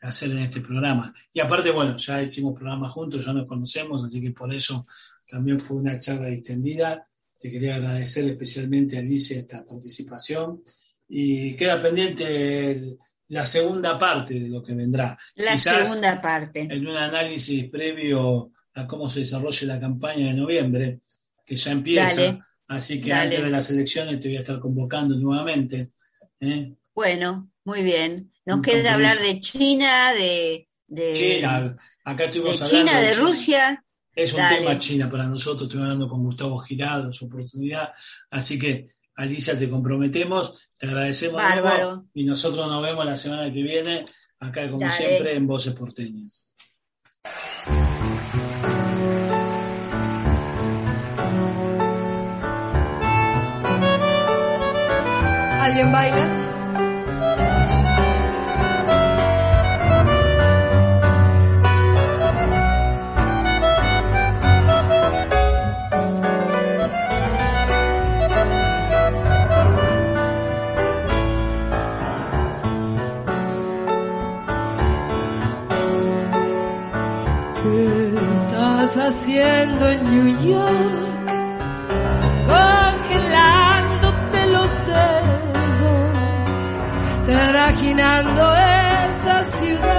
hacer 0.01 0.29
en 0.31 0.39
este 0.39 0.61
programa. 0.61 1.13
Y 1.33 1.39
aparte, 1.39 1.71
bueno, 1.71 1.97
ya 1.97 2.21
hicimos 2.21 2.53
programas 2.53 2.91
juntos, 2.91 3.25
ya 3.25 3.33
nos 3.33 3.47
conocemos, 3.47 4.03
así 4.03 4.21
que 4.21 4.31
por 4.31 4.53
eso 4.53 4.85
también 5.29 5.59
fue 5.59 5.77
una 5.77 5.97
charla 5.99 6.27
distendida. 6.27 7.07
Te 7.39 7.49
quería 7.49 7.75
agradecer 7.77 8.25
especialmente 8.25 8.97
a 8.97 8.99
Alicia 8.99 9.39
esta 9.39 9.65
participación 9.65 10.61
y 11.07 11.55
queda 11.55 11.81
pendiente 11.81 12.71
el- 12.71 12.97
la 13.29 13.45
segunda 13.47 13.97
parte 13.97 14.39
de 14.39 14.47
lo 14.49 14.61
que 14.61 14.73
vendrá. 14.75 15.17
La 15.35 15.53
Quizás 15.53 15.87
segunda 15.87 16.21
parte. 16.21 16.61
en 16.69 16.87
un 16.87 16.95
análisis 16.95 17.67
previo 17.71 18.51
a 18.75 18.85
cómo 18.85 19.09
se 19.09 19.21
desarrolle 19.21 19.65
la 19.65 19.79
campaña 19.79 20.27
de 20.27 20.33
noviembre, 20.35 20.99
que 21.43 21.55
ya 21.55 21.71
empieza. 21.71 22.21
Dale. 22.21 22.39
Así 22.67 22.99
que 23.01 23.09
Dale. 23.09 23.23
antes 23.23 23.43
de 23.43 23.49
las 23.49 23.69
elecciones 23.69 24.19
te 24.19 24.27
voy 24.27 24.37
a 24.37 24.41
estar 24.41 24.59
convocando 24.59 25.15
nuevamente. 25.15 25.87
¿eh? 26.39 26.73
Bueno, 26.93 27.51
muy 27.63 27.83
bien. 27.83 28.31
Nos 28.45 28.61
queda 28.61 28.93
hablar 28.93 29.17
de 29.19 29.39
China, 29.39 30.13
de, 30.13 30.67
de, 30.87 31.13
China, 31.13 31.75
acá 32.03 32.23
de 32.23 32.25
estuvimos 32.25 32.61
hablando. 32.61 32.77
China, 32.91 33.01
de. 33.01 33.13
Rusia. 33.15 33.85
Es 34.13 34.31
un 34.33 34.37
Dale. 34.39 34.57
tema 34.57 34.79
China 34.79 35.09
para 35.11 35.27
nosotros, 35.27 35.63
estoy 35.63 35.81
hablando 35.81 36.07
con 36.07 36.23
Gustavo 36.23 36.57
Girado, 36.59 37.11
su 37.11 37.25
oportunidad. 37.25 37.91
Así 38.29 38.57
que, 38.57 38.89
Alicia, 39.15 39.57
te 39.57 39.69
comprometemos, 39.69 40.55
te 40.79 40.87
agradecemos. 40.87 41.41
de 41.41 41.43
Bárbaro. 41.43 42.07
y 42.13 42.23
nosotros 42.23 42.67
nos 42.67 42.81
vemos 42.81 43.05
la 43.05 43.17
semana 43.17 43.51
que 43.51 43.61
viene, 43.61 44.05
acá 44.39 44.69
como 44.69 44.85
Dale. 44.85 44.93
siempre 44.93 45.35
en 45.35 45.45
Voces 45.47 45.73
Porteñas. 45.73 46.54
¿Alguien 55.75 55.91
baila? 55.91 56.25
¿Qué 77.61 78.15
estás 78.37 78.95
haciendo 78.95 79.89
en 79.89 80.09
New 80.09 80.39
York? 80.41 81.04
Trajinando 87.95 88.55
esta 89.09 89.43
ciudad, 89.43 89.91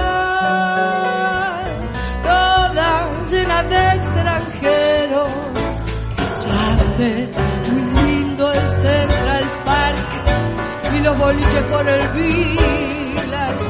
toda 2.23 3.23
llena 3.31 3.63
de 3.63 3.95
extranjeros. 3.95 5.31
Ya 6.45 6.77
sé, 6.77 7.29
muy 7.71 7.81
lindo 7.81 8.53
el 8.53 8.69
Central 8.69 9.45
Park 9.65 9.97
y 10.95 10.99
los 10.99 11.17
boliches 11.17 11.63
por 11.63 11.87
el 11.87 12.07
Village 12.09 13.65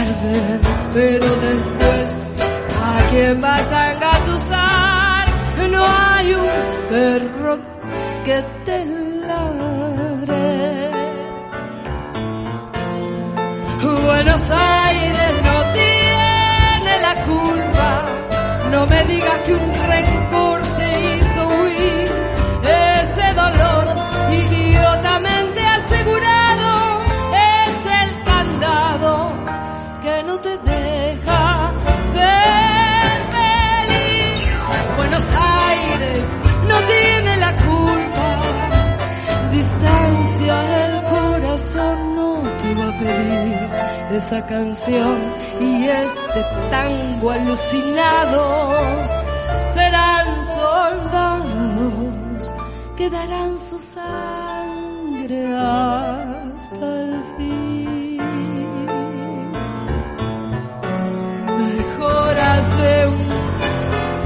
arden, 0.00 0.60
pero 0.92 1.26
después 1.36 2.28
a 2.82 2.98
quién 3.10 3.40
vas 3.40 3.72
a 3.72 3.92
engatusar. 3.92 5.26
No 5.70 5.84
hay 5.86 6.34
un 6.34 6.48
perro 6.90 7.58
que 8.24 8.44
te 8.66 8.84
ladre. 9.26 10.81
Buenos 14.04 14.50
Aires 14.50 15.34
no 15.44 15.72
tiene 15.72 17.00
la 17.00 17.14
culpa. 17.24 18.02
No 18.70 18.86
me 18.86 19.04
digas 19.04 19.38
que 19.46 19.54
un 19.54 19.74
rencor 19.74 20.60
te 20.78 21.16
hizo 21.16 21.48
huir 21.48 22.08
ese 22.62 23.34
dolor 23.34 23.84
idiotamente 24.32 25.60
asegurado 25.60 27.00
es 27.34 27.86
el 28.00 28.22
candado 28.24 29.32
que 30.00 30.22
no 30.24 30.38
te 30.40 30.56
deja 30.58 31.72
ser 32.12 33.12
feliz. 33.38 34.60
Buenos 34.96 35.26
Aires 35.34 36.38
no 36.68 36.78
tiene 36.80 37.36
la 37.36 37.56
culpa. 37.56 38.28
Distancia 39.52 40.86
el 40.86 41.02
corazón 41.04 42.16
no 42.16 42.42
te 42.60 42.74
va 42.74 42.84
a 42.84 42.98
pedir 42.98 43.41
esa 44.14 44.44
canción 44.46 45.18
y 45.60 45.84
este 45.86 46.44
tango 46.70 47.30
alucinado. 47.30 48.72
Serán 49.70 50.44
soldados 50.44 52.02
que 52.96 53.08
darán 53.10 53.58
su 53.58 53.78
sangre 53.78 55.46
hasta 55.56 56.86
el 57.00 57.22
fin. 57.36 58.18
Mejor 61.58 62.38
hace 62.38 63.06
un 63.06 63.28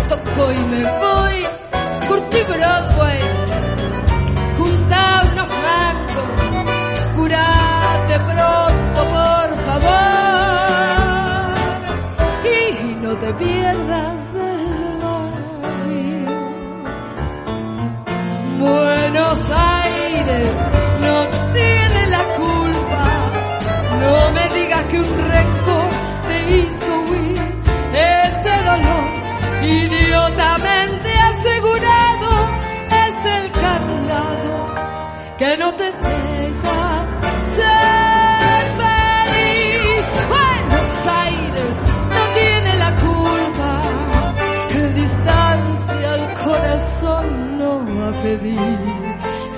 toco 0.09 0.53
y 0.53 0.59
me 0.59 0.83
voy, 0.83 1.47
curti 2.09 2.43
Broadway, 2.49 3.21
junta 4.59 5.23
unos 5.33 5.49
blancos, 5.49 6.29
curate 7.17 8.19
pronto 8.27 8.66
te 13.27 13.33
pierdas 13.35 14.33
del 14.35 14.99
barrio. 15.03 16.27
Buenos 18.61 19.51
Aires 19.51 20.71
no 21.01 21.17
tiene 21.53 22.07
la 22.07 22.25
culpa, 22.43 23.03
no 24.05 24.33
me 24.33 24.61
digas 24.61 24.85
que 24.91 24.99
un 25.01 25.19
rencor 25.33 25.89
te 26.29 26.39
hizo 26.57 27.01
huir 27.09 27.39
ese 27.95 28.55
dolor 28.71 29.07
idiotamente 29.63 31.11
asegurado 31.31 32.31
es 33.07 33.17
el 33.39 33.51
candado 33.51 34.55
que 35.37 35.57
no 35.57 35.75
te 35.75 35.85
deja 35.85 36.26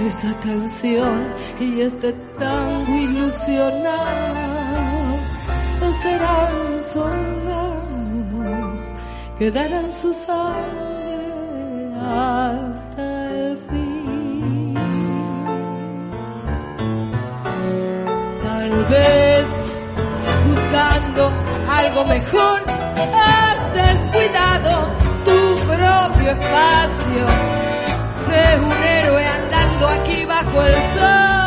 esa 0.06 0.32
canción 0.40 1.34
y 1.58 1.80
este 1.80 2.12
tango 2.38 2.92
ilusionado 2.92 3.96
serán 6.02 6.80
soldados 6.80 7.22
que 9.38 9.50
darán 9.50 9.90
su 9.90 10.12
sangre 10.12 11.94
hasta 11.98 13.30
el 13.30 13.58
fin. 13.70 14.74
Tal 18.42 18.70
vez 18.90 19.48
buscando 20.46 21.32
algo 21.70 22.04
mejor 22.04 22.60
has 23.14 23.72
descuidado 23.72 24.72
tu 25.24 25.38
propio 25.66 26.30
espacio. 26.32 27.57
Sé 28.38 28.60
un 28.60 28.72
héroe 28.72 29.26
andando 29.26 29.88
aquí 29.88 30.24
bajo 30.24 30.62
el 30.62 30.74
sol 30.74 31.37